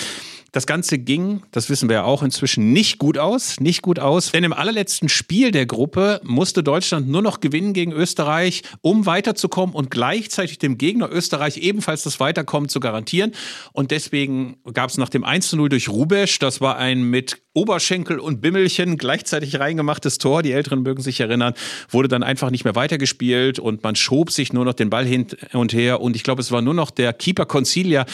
[0.53, 3.59] Das Ganze ging, das wissen wir ja auch inzwischen, nicht gut aus.
[3.59, 4.33] Nicht gut aus.
[4.33, 9.75] Denn im allerletzten Spiel der Gruppe musste Deutschland nur noch gewinnen gegen Österreich, um weiterzukommen
[9.75, 13.33] und gleichzeitig dem Gegner Österreich ebenfalls das Weiterkommen zu garantieren.
[13.73, 17.41] Und deswegen gab es nach dem 1 zu 0 durch Rubesch, das war ein mit
[17.55, 21.53] Oberschenkel und Bimmelchen gleichzeitig reingemachtes Tor, die Älteren mögen sich erinnern,
[21.91, 25.27] wurde dann einfach nicht mehr weitergespielt und man schob sich nur noch den Ball hin
[25.53, 26.01] und her.
[26.01, 28.07] Und ich glaube, es war nur noch der Keeper Concilia,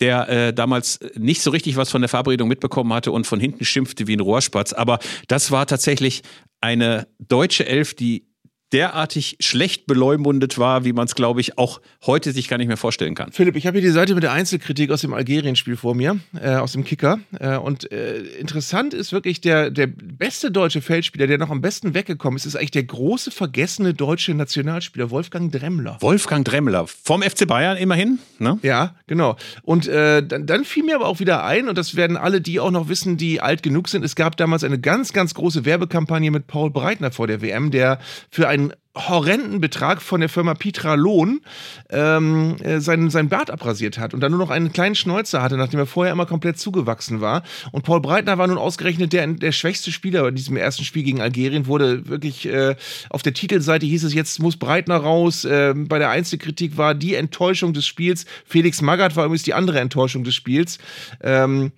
[0.00, 3.64] der äh, damals nicht so richtig was von der Verabredung mitbekommen hatte und von hinten
[3.64, 4.72] schimpfte wie ein Rohrspatz.
[4.72, 6.22] Aber das war tatsächlich
[6.60, 8.31] eine deutsche Elf, die
[8.72, 12.76] derartig schlecht beleumundet war, wie man es, glaube ich, auch heute sich gar nicht mehr
[12.76, 13.32] vorstellen kann.
[13.32, 16.54] Philipp, ich habe hier die Seite mit der Einzelkritik aus dem Algerien-Spiel vor mir, äh,
[16.54, 17.20] aus dem Kicker.
[17.38, 21.94] Äh, und äh, interessant ist wirklich, der, der beste deutsche Feldspieler, der noch am besten
[21.94, 25.98] weggekommen ist, ist eigentlich der große vergessene deutsche Nationalspieler, Wolfgang Dremmler.
[26.00, 28.58] Wolfgang Dremmler, vom FC Bayern immerhin, ne?
[28.62, 29.36] Ja, genau.
[29.62, 32.60] Und äh, dann, dann fiel mir aber auch wieder ein, und das werden alle, die
[32.60, 36.30] auch noch wissen, die alt genug sind, es gab damals eine ganz, ganz große Werbekampagne
[36.30, 37.98] mit Paul Breitner vor der WM, der
[38.30, 38.61] für einen
[38.94, 41.40] horrenden Betrag von der Firma Pitra Lohn
[41.88, 45.56] ähm, äh, seinen, seinen Bart abrasiert hat und dann nur noch einen kleinen Schnäuzer hatte,
[45.56, 47.42] nachdem er vorher immer komplett zugewachsen war.
[47.70, 51.22] Und Paul Breitner war nun ausgerechnet der, der schwächste Spieler in diesem ersten Spiel gegen
[51.22, 52.76] Algerien, wurde wirklich äh,
[53.08, 55.46] auf der Titelseite hieß es, jetzt muss Breitner raus.
[55.46, 58.26] Äh, bei der Einzelkritik war die Enttäuschung des Spiels.
[58.44, 60.78] Felix Magath war übrigens die andere Enttäuschung des Spiels.
[61.22, 61.72] Ähm,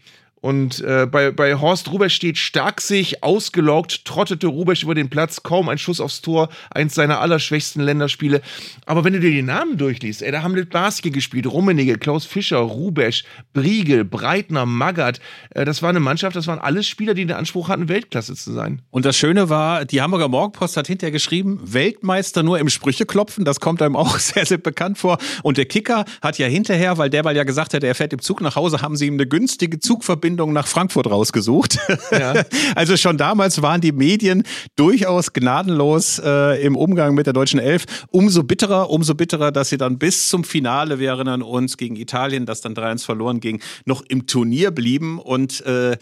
[0.45, 5.43] und äh, bei, bei Horst Rubesch steht stark sich, ausgelaugt, trottete Rubesch über den Platz,
[5.43, 8.43] kaum ein Schuss aufs Tor, eins seiner allerschwächsten Länderspiele.
[8.85, 12.59] Aber wenn du dir die Namen durchliest, ey, da haben Litbarski gespielt, Rummenigge, Klaus Fischer,
[12.59, 13.25] Rubesch,
[13.55, 15.19] Briegel, Breitner, Magath.
[15.49, 18.53] Äh, das war eine Mannschaft, das waren alles Spieler, die den Anspruch hatten, Weltklasse zu
[18.53, 18.83] sein.
[18.91, 23.61] Und das Schöne war, die Hamburger Morgenpost hat hinterher geschrieben, Weltmeister nur im Sprücheklopfen, das
[23.61, 25.17] kommt einem auch sehr, sehr bekannt vor.
[25.43, 28.21] Und der Kicker hat ja hinterher, weil der weil ja gesagt hat, er fährt im
[28.21, 31.79] Zug nach Hause, haben sie ihm eine günstige Zugverbindung Verbindung nach Frankfurt rausgesucht.
[32.11, 32.35] Ja.
[32.75, 34.43] Also schon damals waren die Medien
[34.77, 37.85] durchaus gnadenlos äh, im Umgang mit der deutschen Elf.
[38.11, 42.47] Umso bitterer, umso bitterer, dass sie dann bis zum Finale, wir erinnern uns, gegen Italien,
[42.47, 45.97] das dann 3-1 verloren ging, noch im Turnier blieben und äh,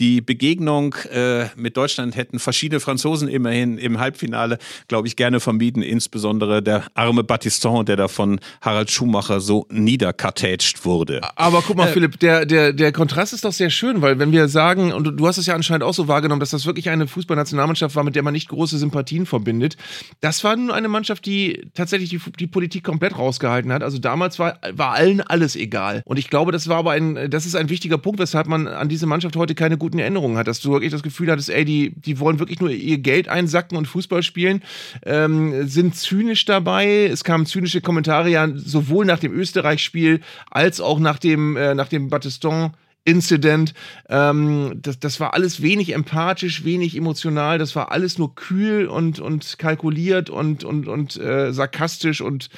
[0.00, 5.82] die Begegnung äh, mit Deutschland hätten verschiedene Franzosen immerhin im Halbfinale, glaube ich, gerne vermieden.
[5.82, 11.20] Insbesondere der arme Battiston, der da von Harald Schumacher so niederkartätscht wurde.
[11.36, 14.30] Aber guck mal, äh, Philipp, der, der, der Kontrast ist doch sehr schön, weil wenn
[14.30, 17.08] wir sagen, und du hast es ja anscheinend auch so wahrgenommen, dass das wirklich eine
[17.08, 19.76] Fußballnationalmannschaft war, mit der man nicht große Sympathien verbindet.
[20.20, 23.82] Das war nun eine Mannschaft, die tatsächlich die, die Politik komplett rausgehalten hat.
[23.82, 26.02] Also damals war, war allen alles egal.
[26.04, 28.88] Und ich glaube, das war aber ein, das ist ein wichtiger Punkt, weshalb man an
[28.88, 31.64] diese Mannschaft heute keine gute guten Erinnerungen hat, dass du wirklich das Gefühl hattest, ey,
[31.64, 34.62] die, die wollen wirklich nur ihr Geld einsacken und Fußball spielen,
[35.06, 37.06] ähm, sind zynisch dabei.
[37.06, 40.20] Es kamen zynische Kommentare ja sowohl nach dem Österreich-Spiel
[40.50, 42.72] als auch nach dem, äh, nach dem Battiston
[43.08, 43.72] Incident.
[44.10, 47.56] Ähm, das, das war alles wenig empathisch, wenig emotional.
[47.56, 52.50] Das war alles nur kühl und, und kalkuliert und, und, und äh, sarkastisch und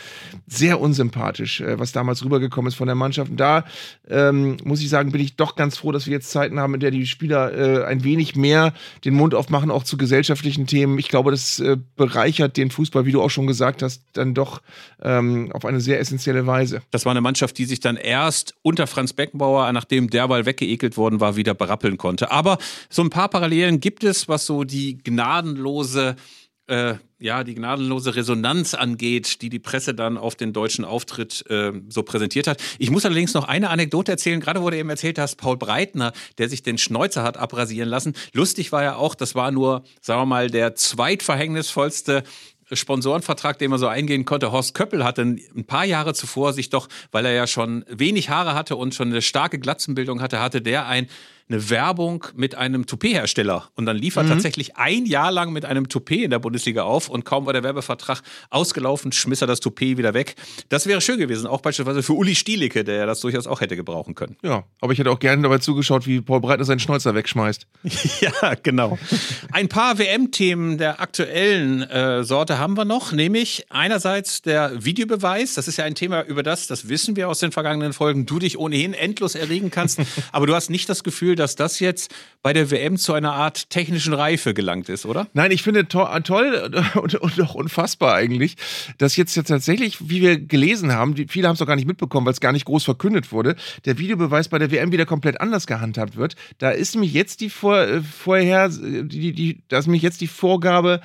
[0.49, 3.31] sehr unsympathisch, äh, was damals rübergekommen ist von der Mannschaft.
[3.31, 3.65] Und da
[4.09, 6.81] ähm, muss ich sagen, bin ich doch ganz froh, dass wir jetzt Zeiten haben, in
[6.81, 8.75] der die Spieler äh, ein wenig mehr
[9.05, 10.99] den Mund aufmachen, auch zu gesellschaftlichen Themen.
[10.99, 14.63] Ich glaube, das äh, bereichert den Fußball, wie du auch schon gesagt hast, dann doch
[15.01, 16.83] ähm, auf eine sehr essentielle Weise.
[16.91, 20.97] Das war eine Mannschaft, die sich dann erst unter Franz Beckenbauer, nachdem der mal weggeekelt
[20.97, 22.31] worden war, wieder berappeln konnte.
[22.31, 26.17] Aber so ein paar Parallelen gibt es, was so die gnadenlose
[26.67, 31.73] äh, ja, die gnadenlose Resonanz angeht, die die Presse dann auf den deutschen Auftritt äh,
[31.89, 32.63] so präsentiert hat.
[32.79, 34.41] Ich muss allerdings noch eine Anekdote erzählen.
[34.41, 38.15] Gerade wurde eben erzählt hast, Paul Breitner, der sich den Schnäuzer hat abrasieren lassen.
[38.33, 42.23] Lustig war ja auch, das war nur, sagen wir mal, der zweitverhängnisvollste
[42.77, 44.53] Sponsorenvertrag, den man so eingehen konnte.
[44.53, 48.55] Horst Köppel hatte ein paar Jahre zuvor sich doch, weil er ja schon wenig Haare
[48.55, 51.09] hatte und schon eine starke Glatzenbildung hatte, hatte der ein
[51.51, 53.71] eine Werbung mit einem Toupet-Hersteller.
[53.75, 54.29] Und dann lief er mhm.
[54.29, 57.63] tatsächlich ein Jahr lang mit einem Toupet in der Bundesliga auf und kaum war der
[57.63, 60.37] Werbevertrag ausgelaufen, schmiss er das Toupet wieder weg.
[60.69, 63.77] Das wäre schön gewesen, auch beispielsweise für Uli Stielicke, der ja das durchaus auch hätte
[63.77, 64.37] gebrauchen können.
[64.43, 67.67] Ja, aber ich hätte auch gerne dabei zugeschaut, wie Paul Breitner seinen Schnäuzer wegschmeißt.
[68.21, 68.99] ja, genau.
[69.53, 75.55] Ein paar WM-Themen der aktuellen äh, Sorte haben wir noch, nämlich einerseits der Videobeweis.
[75.55, 78.39] Das ist ja ein Thema, über das, das wissen wir aus den vergangenen Folgen, du
[78.39, 80.01] dich ohnehin endlos erregen kannst.
[80.33, 83.69] aber du hast nicht das Gefühl, dass das jetzt bei der WM zu einer Art
[83.71, 85.27] technischen Reife gelangt ist, oder?
[85.35, 88.57] Nein, ich finde to toll und, und auch unfassbar eigentlich,
[88.99, 91.87] dass jetzt, jetzt tatsächlich, wie wir gelesen haben, die, viele haben es auch gar nicht
[91.87, 95.41] mitbekommen, weil es gar nicht groß verkündet wurde, der Videobeweis bei der WM wieder komplett
[95.41, 96.37] anders gehandhabt wird.
[96.59, 100.27] Da ist nämlich jetzt die Vor, äh, vorher, die, die, da ist nämlich jetzt die
[100.27, 101.01] Vorgabe,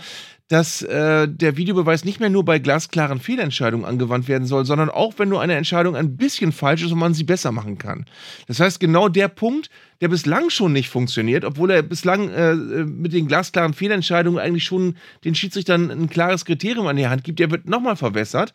[0.47, 5.15] dass äh, der Videobeweis nicht mehr nur bei glasklaren Fehlentscheidungen angewandt werden soll, sondern auch,
[5.17, 8.05] wenn nur eine Entscheidung ein bisschen falsch ist und man sie besser machen kann.
[8.47, 9.71] Das heißt, genau der Punkt,
[10.01, 14.97] der bislang schon nicht funktioniert, obwohl er bislang äh, mit den glasklaren Fehlentscheidungen eigentlich schon
[15.23, 18.53] den Schiedsrichtern ein klares Kriterium an die Hand gibt, der wird nochmal verwässert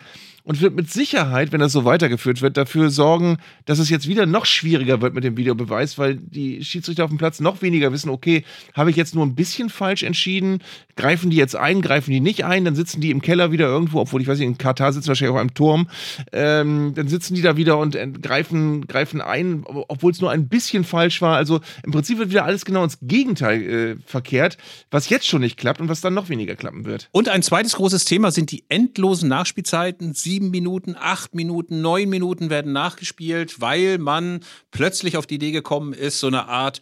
[0.50, 3.36] und wird mit Sicherheit, wenn das so weitergeführt wird, dafür sorgen,
[3.66, 7.18] dass es jetzt wieder noch schwieriger wird mit dem Videobeweis, weil die Schiedsrichter auf dem
[7.18, 8.42] Platz noch weniger wissen, okay,
[8.74, 10.58] habe ich jetzt nur ein bisschen falsch entschieden,
[10.96, 14.00] greifen die jetzt ein, greifen die nicht ein, dann sitzen die im Keller wieder irgendwo,
[14.00, 15.88] obwohl ich weiß nicht, in Katar sitzen wahrscheinlich auf einem Turm,
[16.32, 20.82] ähm, dann sitzen die da wieder und greifen, greifen ein, obwohl es nur ein bisschen
[20.82, 21.36] falsch war.
[21.36, 24.58] Also im Prinzip wird wieder alles genau ins Gegenteil äh, verkehrt,
[24.90, 27.08] was jetzt schon nicht klappt und was dann noch weniger klappen wird.
[27.12, 30.12] Und ein zweites großes Thema sind die endlosen Nachspielzeiten.
[30.40, 35.92] Sieben Minuten, acht Minuten, neun Minuten werden nachgespielt, weil man plötzlich auf die Idee gekommen
[35.92, 36.80] ist, so eine Art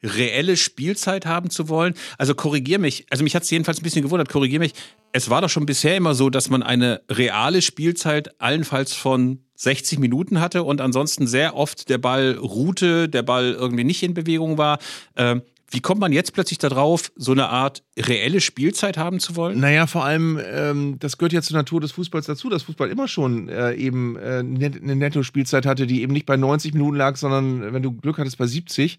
[0.00, 1.94] reelle Spielzeit haben zu wollen.
[2.18, 4.74] Also korrigier mich, also mich hat es jedenfalls ein bisschen gewundert, korrigier mich.
[5.10, 9.98] Es war doch schon bisher immer so, dass man eine reale Spielzeit allenfalls von 60
[9.98, 14.56] Minuten hatte und ansonsten sehr oft der Ball ruhte, der Ball irgendwie nicht in Bewegung
[14.56, 14.78] war.
[15.16, 19.60] Ähm, wie kommt man jetzt plötzlich darauf, so eine Art reelle Spielzeit haben zu wollen?
[19.60, 23.06] Naja, vor allem, ähm, das gehört ja zur Natur des Fußballs dazu, dass Fußball immer
[23.06, 27.72] schon äh, eben äh, eine Netto-Spielzeit hatte, die eben nicht bei 90 Minuten lag, sondern,
[27.72, 28.98] wenn du Glück hattest, bei 70.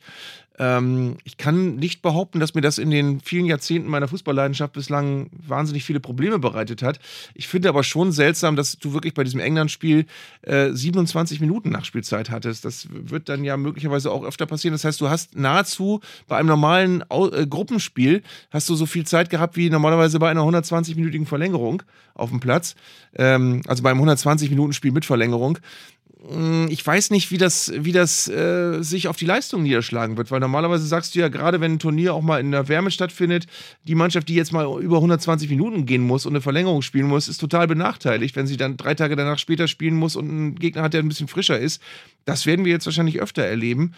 [0.61, 5.31] Ähm, ich kann nicht behaupten, dass mir das in den vielen Jahrzehnten meiner Fußballleidenschaft bislang
[5.31, 6.99] wahnsinnig viele Probleme bereitet hat.
[7.33, 10.05] Ich finde aber schon seltsam, dass du wirklich bei diesem England-Spiel
[10.43, 12.63] äh, 27 Minuten Nachspielzeit hattest.
[12.63, 14.73] Das wird dann ja möglicherweise auch öfter passieren.
[14.73, 19.07] Das heißt, du hast nahezu bei einem normalen Au äh, Gruppenspiel hast du so viel
[19.07, 21.81] Zeit gehabt wie normalerweise bei einer 120-minütigen Verlängerung
[22.13, 22.75] auf dem Platz.
[23.15, 25.57] Ähm, also beim 120-Minuten-Spiel mit Verlängerung.
[26.27, 30.29] Hm, ich weiß nicht, wie das, wie das äh, sich auf die Leistung niederschlagen wird,
[30.29, 33.47] weil normalerweise sagst du ja, gerade wenn ein Turnier auch mal in der Wärme stattfindet,
[33.85, 37.27] die Mannschaft, die jetzt mal über 120 Minuten gehen muss und eine Verlängerung spielen muss,
[37.27, 40.83] ist total benachteiligt, wenn sie dann drei Tage danach später spielen muss und einen Gegner
[40.83, 41.81] hat, der ein bisschen frischer ist.
[42.25, 43.93] Das werden wir jetzt wahrscheinlich öfter erleben.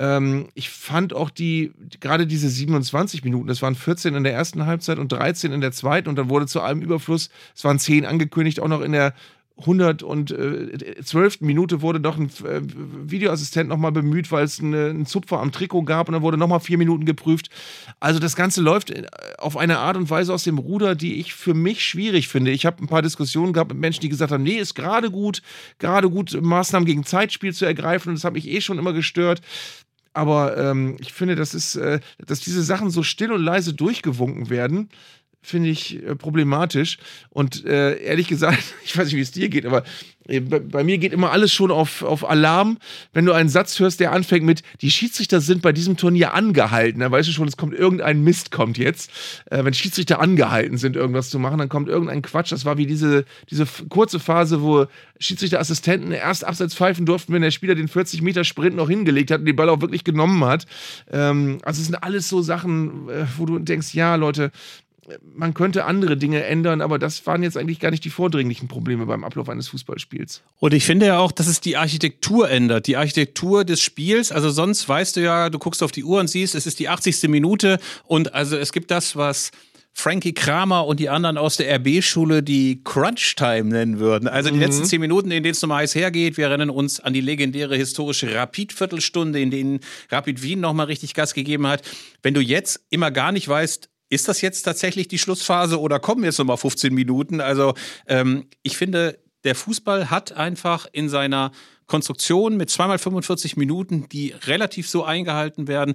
[0.00, 1.70] Ähm, ich fand auch die,
[2.00, 5.70] gerade diese 27 Minuten, das waren 14 in der ersten Halbzeit und 13 in der
[5.70, 9.14] zweiten und dann wurde zu allem Überfluss, es waren 10 angekündigt, auch noch in der
[9.58, 11.40] 112.
[11.40, 15.82] Minute wurde doch ein äh, Videoassistent nochmal bemüht, weil es eine, einen Zupfer am Trikot
[15.82, 17.50] gab und dann wurde nochmal vier Minuten geprüft.
[17.98, 19.06] Also das Ganze läuft äh,
[19.38, 22.52] auf eine Art und Weise aus dem Ruder, die ich für mich schwierig finde.
[22.52, 25.42] Ich habe ein paar Diskussionen gehabt mit Menschen, die gesagt haben, nee, ist gerade gut,
[25.78, 29.40] gerade gut, Maßnahmen gegen Zeitspiel zu ergreifen und das hat mich eh schon immer gestört.
[30.14, 34.50] Aber ähm, ich finde, das ist, äh, dass diese Sachen so still und leise durchgewunken
[34.50, 34.88] werden,
[35.48, 36.98] finde ich äh, problematisch.
[37.30, 39.84] Und äh, ehrlich gesagt, ich weiß nicht, wie es dir geht, aber
[40.28, 42.78] äh, bei mir geht immer alles schon auf, auf Alarm,
[43.12, 47.00] wenn du einen Satz hörst, der anfängt mit, die Schiedsrichter sind bei diesem Turnier angehalten.
[47.00, 49.10] Dann weißt du schon, es kommt irgendein Mist, kommt jetzt.
[49.50, 52.52] Äh, wenn Schiedsrichter angehalten sind, irgendwas zu machen, dann kommt irgendein Quatsch.
[52.52, 54.86] Das war wie diese, diese kurze Phase, wo
[55.18, 59.40] Schiedsrichterassistenten erst abseits pfeifen durften, wenn der Spieler den 40 Meter Sprint noch hingelegt hat
[59.40, 60.66] und den Ball auch wirklich genommen hat.
[61.10, 64.50] Ähm, also es sind alles so Sachen, äh, wo du denkst, ja, Leute,
[65.22, 69.06] man könnte andere Dinge ändern, aber das waren jetzt eigentlich gar nicht die vordringlichen Probleme
[69.06, 70.42] beim Ablauf eines Fußballspiels.
[70.58, 74.32] Und ich finde ja auch, dass es die Architektur ändert, die Architektur des Spiels.
[74.32, 76.88] Also sonst weißt du ja, du guckst auf die Uhr und siehst, es ist die
[76.88, 77.24] 80.
[77.28, 79.50] Minute und also es gibt das, was
[79.98, 84.28] Frankie Kramer und die anderen aus der RB-Schule die Crunch-Time nennen würden.
[84.28, 84.62] Also die mhm.
[84.62, 86.36] letzten zehn Minuten, in denen es nochmal heiß hergeht.
[86.36, 91.34] Wir erinnern uns an die legendäre historische Rapid-Viertelstunde, in denen Rapid Wien nochmal richtig Gas
[91.34, 91.82] gegeben hat.
[92.22, 96.24] Wenn du jetzt immer gar nicht weißt, ist das jetzt tatsächlich die Schlussphase oder kommen
[96.24, 97.40] jetzt nochmal 15 Minuten?
[97.40, 97.74] Also
[98.06, 101.52] ähm, ich finde, der Fußball hat einfach in seiner
[101.86, 105.94] Konstruktion mit zweimal 45 Minuten, die relativ so eingehalten werden,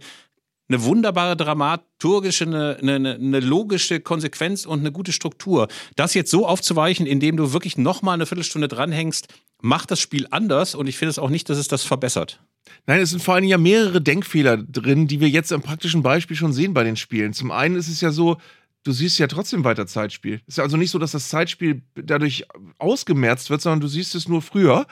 [0.70, 5.68] eine wunderbare dramaturgische, eine, eine, eine, logische Konsequenz und eine gute Struktur.
[5.96, 9.28] Das jetzt so aufzuweichen, indem du wirklich nochmal eine Viertelstunde dranhängst,
[9.64, 12.42] macht das Spiel anders und ich finde es auch nicht, dass es das verbessert.
[12.86, 16.36] Nein, es sind vor allem ja mehrere Denkfehler drin, die wir jetzt am praktischen Beispiel
[16.36, 17.32] schon sehen bei den Spielen.
[17.32, 18.38] Zum einen ist es ja so,
[18.84, 20.42] du siehst ja trotzdem weiter Zeitspiel.
[20.46, 22.46] Ist ja also nicht so, dass das Zeitspiel dadurch
[22.78, 24.86] ausgemerzt wird, sondern du siehst es nur früher.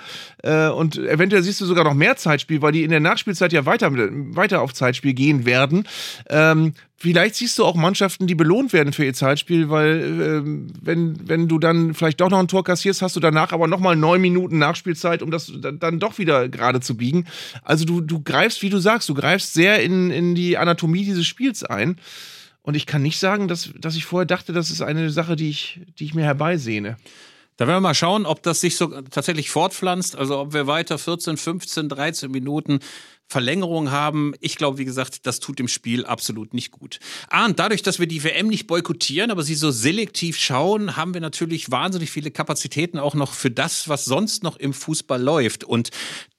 [0.44, 3.66] Äh, und eventuell siehst du sogar noch mehr Zeitspiel, weil die in der Nachspielzeit ja
[3.66, 5.88] weiter, weiter auf Zeitspiel gehen werden.
[6.30, 11.28] Ähm, vielleicht siehst du auch Mannschaften, die belohnt werden für ihr Zeitspiel, weil ähm, wenn,
[11.28, 14.22] wenn du dann vielleicht doch noch ein Tor kassierst, hast du danach aber nochmal neun
[14.22, 17.26] Minuten Nachspielzeit, um das dann doch wieder gerade zu biegen.
[17.64, 21.26] Also du, du greifst, wie du sagst, du greifst sehr in, in die Anatomie dieses
[21.26, 21.98] Spiels ein.
[22.64, 25.50] Und ich kann nicht sagen, dass, dass ich vorher dachte, das ist eine Sache, die
[25.50, 26.98] ich, die ich mir herbeisehne.
[27.58, 30.98] Da werden wir mal schauen, ob das sich so tatsächlich fortpflanzt, also ob wir weiter
[30.98, 32.80] 14, 15, 13 Minuten
[33.32, 34.34] Verlängerung haben.
[34.42, 37.00] Ich glaube, wie gesagt, das tut dem Spiel absolut nicht gut.
[37.30, 41.14] Ah, und dadurch, dass wir die WM nicht boykottieren, aber sie so selektiv schauen, haben
[41.14, 45.64] wir natürlich wahnsinnig viele Kapazitäten auch noch für das, was sonst noch im Fußball läuft.
[45.64, 45.92] Und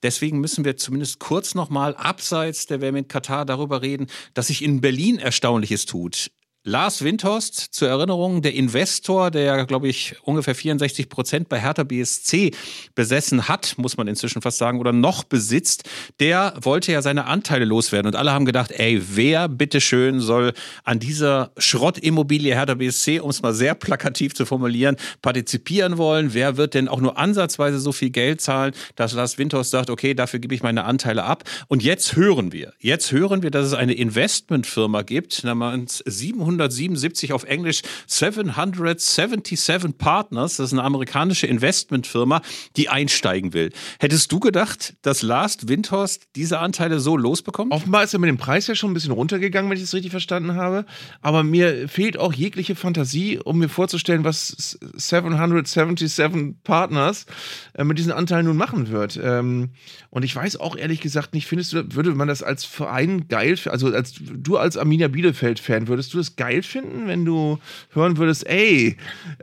[0.02, 4.62] deswegen müssen wir zumindest kurz nochmal abseits der WM in Katar darüber reden, dass sich
[4.62, 6.30] in Berlin Erstaunliches tut.
[6.64, 12.52] Lars Windhorst, zur Erinnerung, der Investor, der, glaube ich, ungefähr 64 Prozent bei Hertha BSC
[12.94, 15.90] besessen hat, muss man inzwischen fast sagen, oder noch besitzt,
[16.20, 18.06] der wollte ja seine Anteile loswerden.
[18.06, 20.52] Und alle haben gedacht, ey, wer bitteschön soll
[20.84, 26.32] an dieser Schrottimmobilie Hertha BSC, um es mal sehr plakativ zu formulieren, partizipieren wollen?
[26.32, 30.14] Wer wird denn auch nur ansatzweise so viel Geld zahlen, dass Lars Windhorst sagt, okay,
[30.14, 31.42] dafür gebe ich meine Anteile ab?
[31.66, 37.32] Und jetzt hören wir, jetzt hören wir, dass es eine Investmentfirma gibt, namens 700 777
[37.32, 40.56] auf Englisch 777 Partners.
[40.56, 42.42] Das ist eine amerikanische Investmentfirma,
[42.76, 43.70] die einsteigen will.
[43.98, 47.72] Hättest du gedacht, dass Last Windhorst diese Anteile so losbekommt?
[47.72, 50.10] Offenbar ist er mit dem Preis ja schon ein bisschen runtergegangen, wenn ich es richtig
[50.10, 50.84] verstanden habe.
[51.20, 57.26] Aber mir fehlt auch jegliche Fantasie, um mir vorzustellen, was 777 Partners
[57.74, 59.18] äh, mit diesen Anteilen nun machen wird.
[59.22, 59.70] Ähm,
[60.10, 63.56] und ich weiß auch ehrlich gesagt nicht, findest du, würde man das als Verein geil,
[63.66, 67.60] also als du als Arminia Bielefeld-Fan, würdest du das geil finden, wenn du
[67.92, 68.96] hören würdest, ey,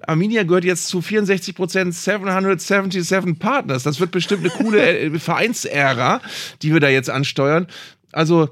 [0.06, 3.84] Arminia gehört jetzt zu 64 Prozent 777 Partners.
[3.84, 6.20] Das wird bestimmt eine coole äh, Vereinsära,
[6.62, 7.68] die wir da jetzt ansteuern.
[8.12, 8.50] Also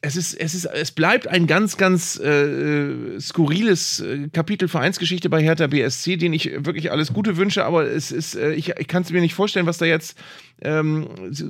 [0.00, 5.42] es ist, es ist, es bleibt ein ganz, ganz äh, skurriles äh, Kapitel Vereinsgeschichte bei
[5.42, 9.02] Hertha BSC, den ich wirklich alles Gute wünsche, aber es ist, äh, ich, ich kann
[9.02, 10.16] es mir nicht vorstellen, was da jetzt.
[10.62, 11.08] Ähm,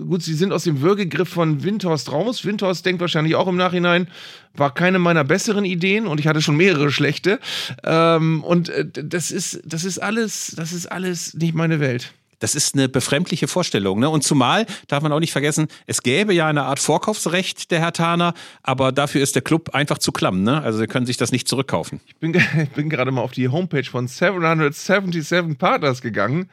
[0.08, 2.44] gut, sie sind aus dem Würgegriff von Windhorst raus.
[2.44, 4.08] Windhorst denkt wahrscheinlich auch im Nachhinein,
[4.54, 7.40] war keine meiner besseren Ideen und ich hatte schon mehrere schlechte.
[7.84, 12.14] Ähm, und äh, das ist, das ist alles, das ist alles nicht meine Welt.
[12.38, 14.00] Das ist eine befremdliche Vorstellung.
[14.00, 14.08] Ne?
[14.08, 18.34] Und zumal darf man auch nicht vergessen, es gäbe ja eine Art Vorkaufsrecht der Hertaner,
[18.62, 20.42] aber dafür ist der Club einfach zu klamm.
[20.42, 20.62] Ne?
[20.62, 22.00] Also sie können sich das nicht zurückkaufen.
[22.06, 26.50] Ich bin, ich bin gerade mal auf die Homepage von 777 Partners gegangen.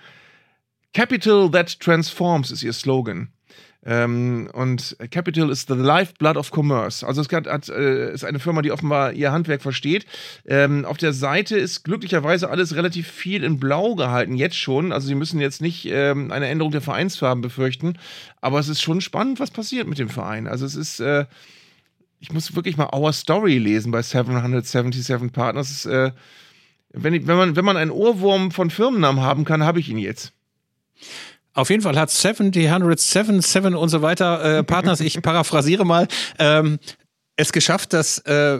[0.93, 3.29] Capital that transforms ist ihr Slogan.
[3.85, 7.05] Ähm, und Capital is the lifeblood of commerce.
[7.05, 10.07] Also es hat, hat, äh, ist eine Firma, die offenbar ihr Handwerk versteht.
[10.45, 14.91] Ähm, auf der Seite ist glücklicherweise alles relativ viel in Blau gehalten, jetzt schon.
[14.91, 17.99] Also sie müssen jetzt nicht ähm, eine Änderung der Vereinsfarben befürchten.
[18.41, 20.47] Aber es ist schon spannend, was passiert mit dem Verein.
[20.47, 21.25] Also es ist, äh,
[22.19, 25.85] ich muss wirklich mal Our Story lesen bei 777 Partners.
[25.85, 26.11] Äh,
[26.91, 29.99] wenn, ich, wenn, man, wenn man einen Ohrwurm von Firmennamen haben kann, habe ich ihn
[29.99, 30.33] jetzt.
[31.55, 36.07] Auf jeden Fall hat 70, 107, 7 und so weiter äh, Partners, ich paraphrasiere mal,
[36.37, 36.79] ähm,
[37.37, 38.59] es geschafft, dass äh,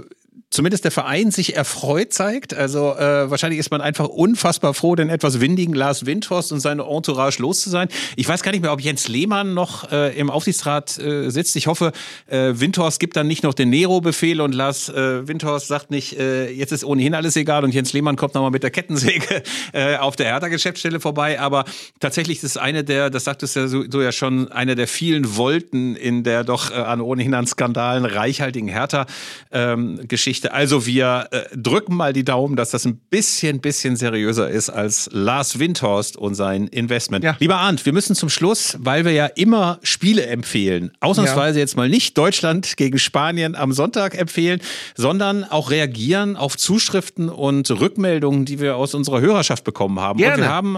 [0.56, 2.54] zumindest der Verein sich erfreut zeigt.
[2.54, 6.84] Also äh, wahrscheinlich ist man einfach unfassbar froh, den etwas windigen Lars Windhorst und seine
[6.84, 7.90] Entourage los zu sein.
[8.16, 11.56] Ich weiß gar nicht mehr, ob Jens Lehmann noch äh, im Aufsichtsrat äh, sitzt.
[11.58, 11.92] Ich hoffe,
[12.28, 16.50] äh, Windhorst gibt dann nicht noch den Nero-Befehl und Lars äh, Windhorst sagt nicht, äh,
[16.50, 19.44] jetzt ist ohnehin alles egal und Jens Lehmann kommt nochmal mit der Kettensäge
[19.74, 21.40] äh, auf der Hertha-Geschäftsstelle vorbei.
[21.40, 21.66] Aber
[22.00, 25.36] tatsächlich ist es eine der, das sagtest ja so, so ja schon, eine der vielen
[25.36, 30.45] Wolten in der doch äh, an ohnehin an Skandalen reichhaltigen Hertha-Geschichte.
[30.45, 34.70] Ähm, also wir äh, drücken mal die Daumen, dass das ein bisschen, bisschen seriöser ist
[34.70, 37.24] als Lars Windhorst und sein Investment.
[37.24, 37.36] Ja.
[37.40, 41.64] Lieber Arndt, wir müssen zum Schluss, weil wir ja immer Spiele empfehlen, ausnahmsweise ja.
[41.64, 44.62] jetzt mal nicht Deutschland gegen Spanien am Sonntag empfehlen,
[44.96, 50.18] sondern auch reagieren auf Zuschriften und Rückmeldungen, die wir aus unserer Hörerschaft bekommen haben.
[50.18, 50.36] Gerne.
[50.36, 50.78] Und wir haben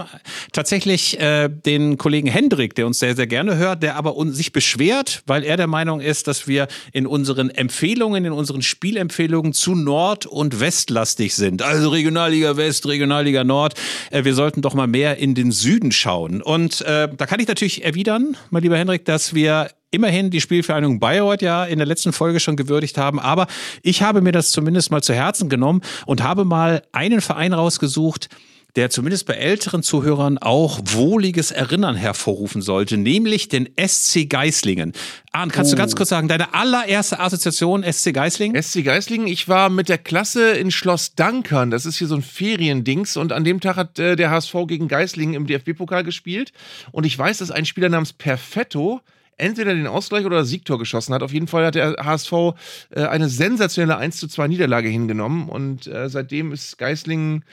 [0.52, 5.22] tatsächlich äh, den Kollegen Hendrik, der uns sehr, sehr gerne hört, der aber sich beschwert,
[5.26, 10.26] weil er der Meinung ist, dass wir in unseren Empfehlungen, in unseren Spielempfehlungen zu nord-
[10.26, 11.62] und westlastig sind.
[11.62, 13.74] Also Regionalliga West, Regionalliga Nord.
[14.10, 16.42] Äh, wir sollten doch mal mehr in den Süden schauen.
[16.42, 21.00] Und äh, da kann ich natürlich erwidern, mein lieber Henrik, dass wir immerhin die Spielvereinigung
[21.00, 23.18] Bayreuth ja in der letzten Folge schon gewürdigt haben.
[23.18, 23.46] Aber
[23.82, 28.28] ich habe mir das zumindest mal zu Herzen genommen und habe mal einen Verein rausgesucht,
[28.76, 34.92] der zumindest bei älteren Zuhörern auch wohliges Erinnern hervorrufen sollte, nämlich den SC Geislingen.
[35.32, 35.74] Arndt, kannst oh.
[35.74, 38.60] du ganz kurz sagen, deine allererste Assoziation SC Geislingen?
[38.62, 42.22] SC Geislingen, ich war mit der Klasse in Schloss Dankern, das ist hier so ein
[42.22, 46.52] Feriendings und an dem Tag hat äh, der HSV gegen Geislingen im DFB-Pokal gespielt
[46.92, 49.00] und ich weiß, dass ein Spieler namens Perfetto
[49.38, 51.22] entweder den Ausgleich oder das Siegtor geschossen hat.
[51.22, 52.32] Auf jeden Fall hat der HSV
[52.90, 57.44] äh, eine sensationelle 1 zu 2 Niederlage hingenommen und äh, seitdem ist Geislingen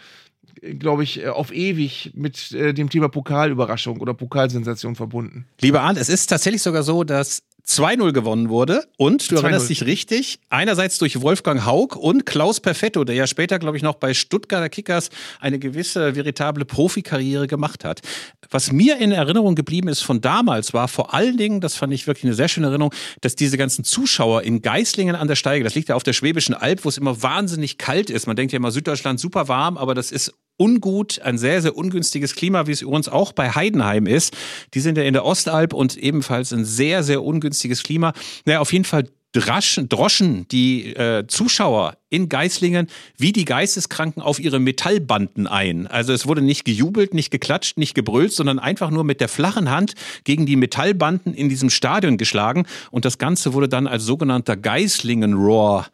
[0.61, 5.45] glaube ich, äh, auf ewig mit äh, dem Thema Pokalüberraschung oder Pokalsensation verbunden.
[5.61, 8.85] Lieber Arndt, es ist tatsächlich sogar so, dass 2-0 gewonnen wurde.
[8.97, 9.41] Und du 2-0.
[9.41, 13.83] erinnerst dich richtig, einerseits durch Wolfgang Haug und Klaus Perfetto, der ja später, glaube ich,
[13.83, 15.09] noch bei Stuttgarter Kickers
[15.39, 18.01] eine gewisse veritable Profikarriere gemacht hat.
[18.49, 22.07] Was mir in Erinnerung geblieben ist von damals, war vor allen Dingen, das fand ich
[22.07, 25.75] wirklich eine sehr schöne Erinnerung, dass diese ganzen Zuschauer in Geislingen an der Steige, das
[25.75, 28.27] liegt ja auf der Schwäbischen Alb, wo es immer wahnsinnig kalt ist.
[28.27, 32.35] Man denkt ja immer Süddeutschland super warm, aber das ist ungut, ein sehr, sehr ungünstiges
[32.35, 34.35] Klima, wie es übrigens auch bei Heidenheim ist.
[34.73, 38.13] Die sind ja in der Ostalb und ebenfalls ein sehr, sehr ungünstiges Klima.
[38.45, 42.87] Naja, auf jeden Fall draschen, droschen die äh, Zuschauer in Geislingen
[43.17, 45.87] wie die Geisteskranken auf ihre Metallbanden ein.
[45.87, 49.69] Also es wurde nicht gejubelt, nicht geklatscht, nicht gebrüllt, sondern einfach nur mit der flachen
[49.69, 49.93] Hand
[50.23, 52.65] gegen die Metallbanden in diesem Stadion geschlagen.
[52.91, 55.87] Und das Ganze wurde dann als sogenannter Geislingen-Roar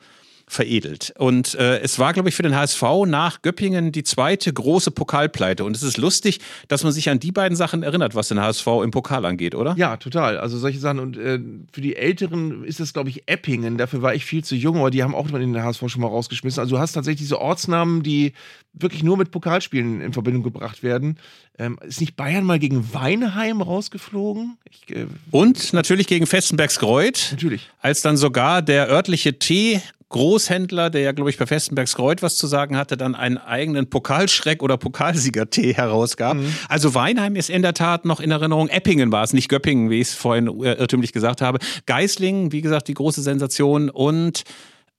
[0.52, 1.14] veredelt.
[1.18, 5.64] Und äh, es war, glaube ich, für den HSV nach Göppingen die zweite große Pokalpleite.
[5.64, 8.68] Und es ist lustig, dass man sich an die beiden Sachen erinnert, was den HSV
[8.84, 9.76] im Pokal angeht, oder?
[9.78, 10.38] Ja, total.
[10.38, 11.00] Also solche Sachen.
[11.00, 11.40] Und äh,
[11.72, 13.78] für die Älteren ist das, glaube ich, Eppingen.
[13.78, 16.10] Dafür war ich viel zu jung, aber die haben auch in den HSV schon mal
[16.10, 16.60] rausgeschmissen.
[16.60, 18.34] Also du hast tatsächlich diese Ortsnamen, die
[18.74, 21.18] wirklich nur mit Pokalspielen in Verbindung gebracht werden.
[21.58, 24.58] Ähm, ist nicht Bayern mal gegen Weinheim rausgeflogen?
[24.70, 27.70] Ich, äh, Und natürlich gegen Festenbergskreuth, natürlich.
[27.80, 29.82] als dann sogar der örtliche Tee
[30.12, 34.62] Großhändler, der ja, glaube ich, bei Festenbergskreuth was zu sagen hatte, dann einen eigenen Pokalschreck
[34.62, 36.38] oder Pokalsieger-Tee herausgab.
[36.70, 38.70] Also Weinheim ist in der Tat noch in Erinnerung.
[38.70, 41.60] Eppingen war es, nicht Göppingen, wie ich es vorhin äh, irrtümlich gesagt habe.
[41.86, 44.44] Geislingen, wie gesagt, die große Sensation und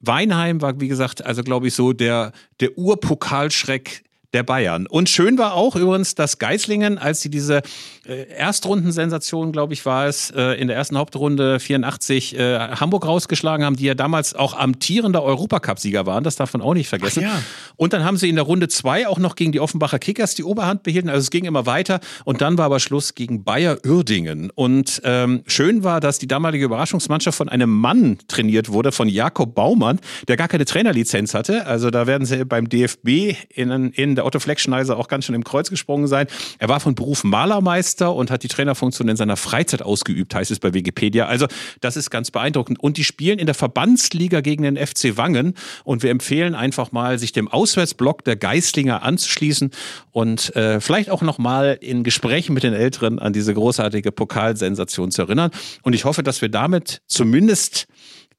[0.01, 4.03] Weinheim war, wie gesagt, also glaube ich so der, der Urpokalschreck
[4.33, 4.87] der Bayern.
[4.87, 7.63] Und schön war auch übrigens, dass Geislingen, als sie diese
[8.07, 13.65] äh, Erstrundensensation, glaube ich, war es, äh, in der ersten Hauptrunde 84 äh, Hamburg rausgeschlagen
[13.65, 17.23] haben, die ja damals auch amtierender Europacup-Sieger waren, das darf man auch nicht vergessen.
[17.23, 17.43] Ja.
[17.77, 20.45] Und dann haben sie in der Runde zwei auch noch gegen die Offenbacher Kickers die
[20.45, 24.51] Oberhand behielten, also es ging immer weiter und dann war aber Schluss gegen Bayer Uerdingen.
[24.55, 29.55] Und ähm, schön war, dass die damalige Überraschungsmannschaft von einem Mann trainiert wurde, von Jakob
[29.55, 31.67] Baumann, der gar keine Trainerlizenz hatte.
[31.67, 35.45] Also da werden sie beim DFB in, in der Otto Fleckschneiser auch ganz schön im
[35.45, 36.27] Kreuz gesprungen sein.
[36.59, 40.59] Er war von Beruf Malermeister und hat die Trainerfunktion in seiner Freizeit ausgeübt, heißt es
[40.59, 41.27] bei Wikipedia.
[41.27, 41.47] Also
[41.81, 42.81] das ist ganz beeindruckend.
[42.81, 45.55] Und die spielen in der Verbandsliga gegen den FC Wangen.
[45.85, 49.71] Und wir empfehlen einfach mal, sich dem Auswärtsblock der Geislinger anzuschließen
[50.11, 55.23] und äh, vielleicht auch nochmal in Gesprächen mit den Älteren an diese großartige Pokalsensation zu
[55.23, 55.51] erinnern.
[55.83, 57.87] Und ich hoffe, dass wir damit zumindest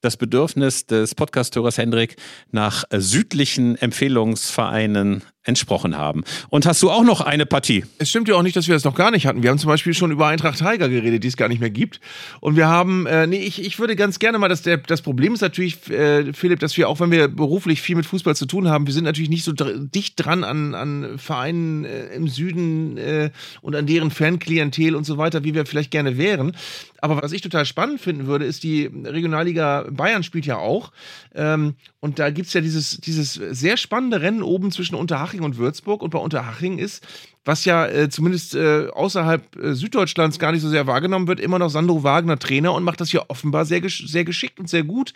[0.03, 2.17] das Bedürfnis des Podcasthörers Hendrik
[2.51, 6.23] nach südlichen Empfehlungsvereinen entsprochen haben.
[6.49, 7.83] Und hast du auch noch eine Partie?
[7.97, 9.43] Es stimmt ja auch nicht, dass wir das noch gar nicht hatten.
[9.43, 11.99] Wir haben zum Beispiel schon über Eintracht Tiger geredet, die es gar nicht mehr gibt.
[12.39, 15.33] Und wir haben, äh, nee, ich, ich würde ganz gerne mal, dass der, das Problem
[15.33, 18.69] ist natürlich, äh, Philipp, dass wir auch, wenn wir beruflich viel mit Fußball zu tun
[18.69, 22.97] haben, wir sind natürlich nicht so dr dicht dran an, an Vereinen äh, im Süden
[22.97, 23.31] äh,
[23.61, 26.55] und an deren Fanklientel und so weiter, wie wir vielleicht gerne wären.
[27.01, 30.93] Aber was ich total spannend finden würde, ist die Regionalliga Bayern spielt ja auch.
[31.35, 35.55] Ähm, und da gibt es ja dieses, dieses sehr spannende Rennen oben zwischen Unterhaching und
[35.55, 36.01] Würzburg.
[36.01, 37.01] Und bei Unterhaching ist,
[37.45, 41.59] was ja äh, zumindest äh, außerhalb äh, Süddeutschlands gar nicht so sehr wahrgenommen wird, immer
[41.59, 44.83] noch Sandro Wagner Trainer und macht das ja offenbar sehr, gesch sehr geschickt und sehr
[44.83, 45.13] gut,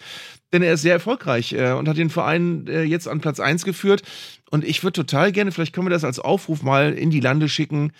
[0.53, 3.65] denn er ist sehr erfolgreich äh, und hat den Verein äh, jetzt an Platz 1
[3.65, 4.03] geführt.
[4.49, 7.49] Und ich würde total gerne, vielleicht können wir das als Aufruf mal in die Lande
[7.49, 7.91] schicken,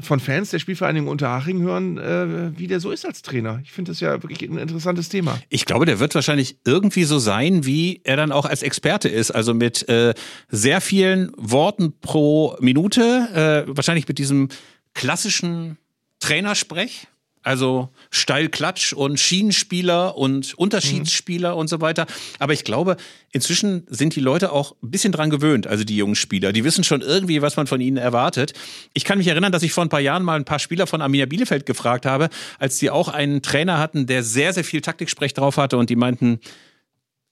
[0.00, 3.60] von Fans der Spielvereinigung Unterhaching hören, äh, wie der so ist als Trainer.
[3.62, 5.38] Ich finde das ja wirklich ein interessantes Thema.
[5.48, 9.30] Ich glaube, der wird wahrscheinlich irgendwie so sein, wie er dann auch als Experte ist.
[9.30, 10.14] Also mit äh,
[10.48, 14.48] sehr vielen Worten pro Minute, äh, wahrscheinlich mit diesem
[14.94, 15.78] klassischen
[16.20, 17.08] Trainersprech.
[17.46, 21.58] Also Steilklatsch und Schienenspieler und Unterschiedsspieler mhm.
[21.60, 22.06] und so weiter.
[22.40, 22.96] Aber ich glaube,
[23.30, 26.52] inzwischen sind die Leute auch ein bisschen dran gewöhnt, also die jungen Spieler.
[26.52, 28.52] Die wissen schon irgendwie, was man von ihnen erwartet.
[28.94, 31.00] Ich kann mich erinnern, dass ich vor ein paar Jahren mal ein paar Spieler von
[31.00, 35.32] Arminia Bielefeld gefragt habe, als die auch einen Trainer hatten, der sehr, sehr viel Taktiksprech
[35.32, 36.40] drauf hatte und die meinten,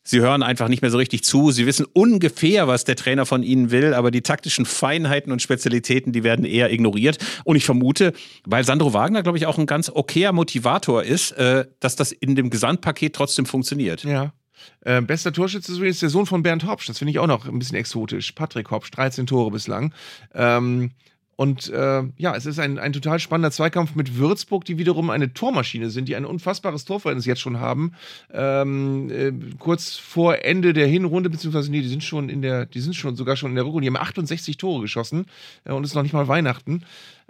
[0.07, 1.51] Sie hören einfach nicht mehr so richtig zu.
[1.51, 6.13] Sie wissen ungefähr, was der Trainer von ihnen will, aber die taktischen Feinheiten und Spezialitäten,
[6.13, 7.17] die werden eher ignoriert.
[7.45, 8.13] Und ich vermute,
[8.45, 12.35] weil Sandro Wagner, glaube ich, auch ein ganz okayer Motivator ist, äh, dass das in
[12.35, 14.05] dem Gesamtpaket trotzdem funktioniert.
[14.05, 14.35] Ja.
[14.83, 16.87] Äh, bester Torschütze ist der Sohn von Bernd Hopsch.
[16.87, 18.33] Das finde ich auch noch ein bisschen exotisch.
[18.33, 19.95] Patrick Hopsch, 13 Tore bislang.
[20.35, 20.91] Ähm,
[21.37, 25.33] und äh, ja, es ist ein, ein total spannender Zweikampf mit Würzburg, die wiederum eine
[25.33, 27.93] Tormaschine sind, die ein unfassbares Torverhältnis jetzt schon haben.
[28.33, 32.81] Ähm, äh, kurz vor Ende der Hinrunde, beziehungsweise nee, die sind schon in der, die
[32.81, 35.27] sind schon sogar schon in der Rückrunde, die haben 68 Tore geschossen
[35.65, 36.85] äh, und es ist noch nicht mal Weihnachten.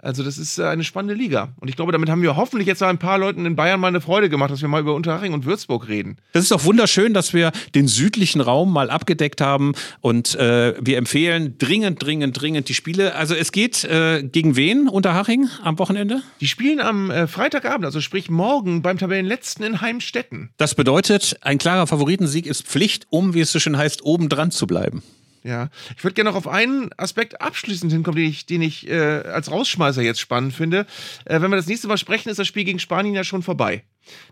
[0.05, 1.49] Also das ist äh, eine spannende Liga.
[1.59, 4.01] Und ich glaube, damit haben wir hoffentlich jetzt ein paar Leuten in Bayern mal eine
[4.01, 6.17] Freude gemacht, dass wir mal über Unterhaching und Würzburg reden.
[6.31, 10.97] Das ist doch wunderschön, dass wir den südlichen Raum mal abgedeckt haben und äh, wir
[10.97, 13.15] empfehlen dringend, dringend, dringend die Spiele.
[13.15, 16.21] Also es geht äh, gegen wen Unterhaching am Wochenende?
[16.39, 20.51] Die spielen am äh, Freitagabend, also sprich morgen beim Tabellenletzten in Heimstetten.
[20.57, 24.51] Das bedeutet, ein klarer Favoritensieg ist Pflicht, um, wie es so schön heißt, oben dran
[24.51, 25.01] zu bleiben.
[25.45, 28.95] Ja, ich würde gerne noch auf einen Aspekt abschließend hinkommen, den ich, den ich äh,
[28.95, 30.87] als Rausschmeißer jetzt spannend finde.
[31.25, 33.83] Äh, wenn wir das nächste Mal sprechen, ist das Spiel gegen Spanien ja schon vorbei.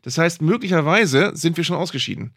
[0.02, 2.34] Das heißt, möglicherweise sind wir schon ausgeschieden.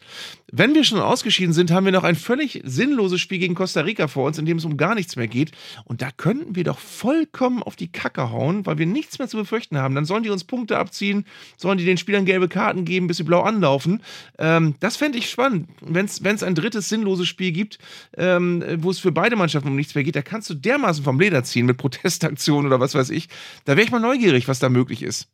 [0.51, 4.07] Wenn wir schon ausgeschieden sind, haben wir noch ein völlig sinnloses Spiel gegen Costa Rica
[4.07, 5.51] vor uns, in dem es um gar nichts mehr geht.
[5.85, 9.37] Und da könnten wir doch vollkommen auf die Kacke hauen, weil wir nichts mehr zu
[9.37, 9.95] befürchten haben.
[9.95, 11.25] Dann sollen die uns Punkte abziehen,
[11.57, 14.01] sollen die den Spielern gelbe Karten geben, bis sie blau anlaufen.
[14.37, 15.69] Ähm, das fände ich spannend.
[15.81, 17.79] Wenn es ein drittes sinnloses Spiel gibt,
[18.17, 21.19] ähm, wo es für beide Mannschaften um nichts mehr geht, da kannst du dermaßen vom
[21.19, 23.29] Leder ziehen mit Protestaktionen oder was weiß ich.
[23.65, 25.27] Da wäre ich mal neugierig, was da möglich ist.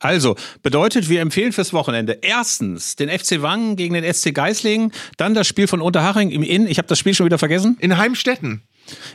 [0.00, 5.34] Also, bedeutet, wir empfehlen fürs Wochenende erstens den FC Wangen gegen den SC Geislingen, dann
[5.34, 6.66] das Spiel von Unterhaching im Inn.
[6.66, 7.76] Ich habe das Spiel schon wieder vergessen.
[7.80, 8.62] In Heimstetten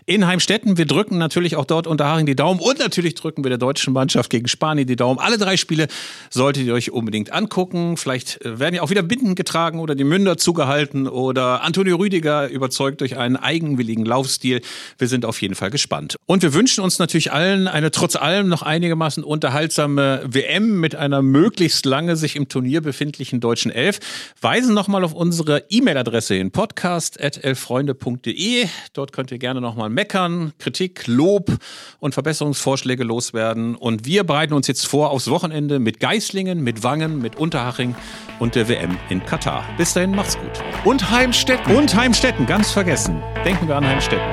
[0.06, 0.78] in Heimstetten.
[0.78, 3.94] Wir drücken natürlich auch dort unter Haring die Daumen und natürlich drücken wir der deutschen
[3.94, 5.20] Mannschaft gegen Spanien die Daumen.
[5.20, 5.88] Alle drei Spiele
[6.30, 7.98] solltet ihr euch unbedingt angucken.
[7.98, 12.50] Vielleicht äh, werden ja auch wieder Binden getragen oder die Münder zugehalten oder Antonio Rüdiger
[12.50, 14.62] überzeugt durch einen eigenwilligen Laufstil.
[14.98, 16.16] Wir sind auf jeden Fall gespannt.
[16.26, 21.22] Und wir wünschen uns natürlich allen eine trotz allem noch einigermaßen unterhaltsame WM mit einer
[21.22, 24.00] möglichst lange sich im Turnier befindlichen deutschen Elf.
[24.42, 28.68] Weisen nochmal auf unsere E-Mail-Adresse hin, podcast.elfreunde.de.
[28.94, 31.52] Dort könnt ihr gerne nochmal meckern, Kritik, Lob
[32.00, 33.76] und Verbesserungsvorschläge loswerden.
[33.76, 37.96] Und wir bereiten uns jetzt vor aufs Wochenende mit Geislingen, mit Wangen, mit Unterhaching
[38.40, 39.66] und der WM in Katar.
[39.78, 40.64] Bis dahin, macht's gut.
[40.86, 41.76] Und Heimstetten.
[41.76, 43.22] Und Heimstetten, ganz vergessen.
[43.44, 44.26] Denken wir an Heimstetten.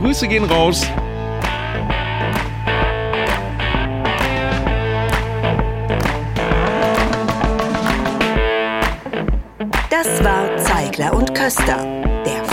[0.00, 0.86] Grüße gehen raus.
[9.90, 12.09] Das war Zeigler und Köster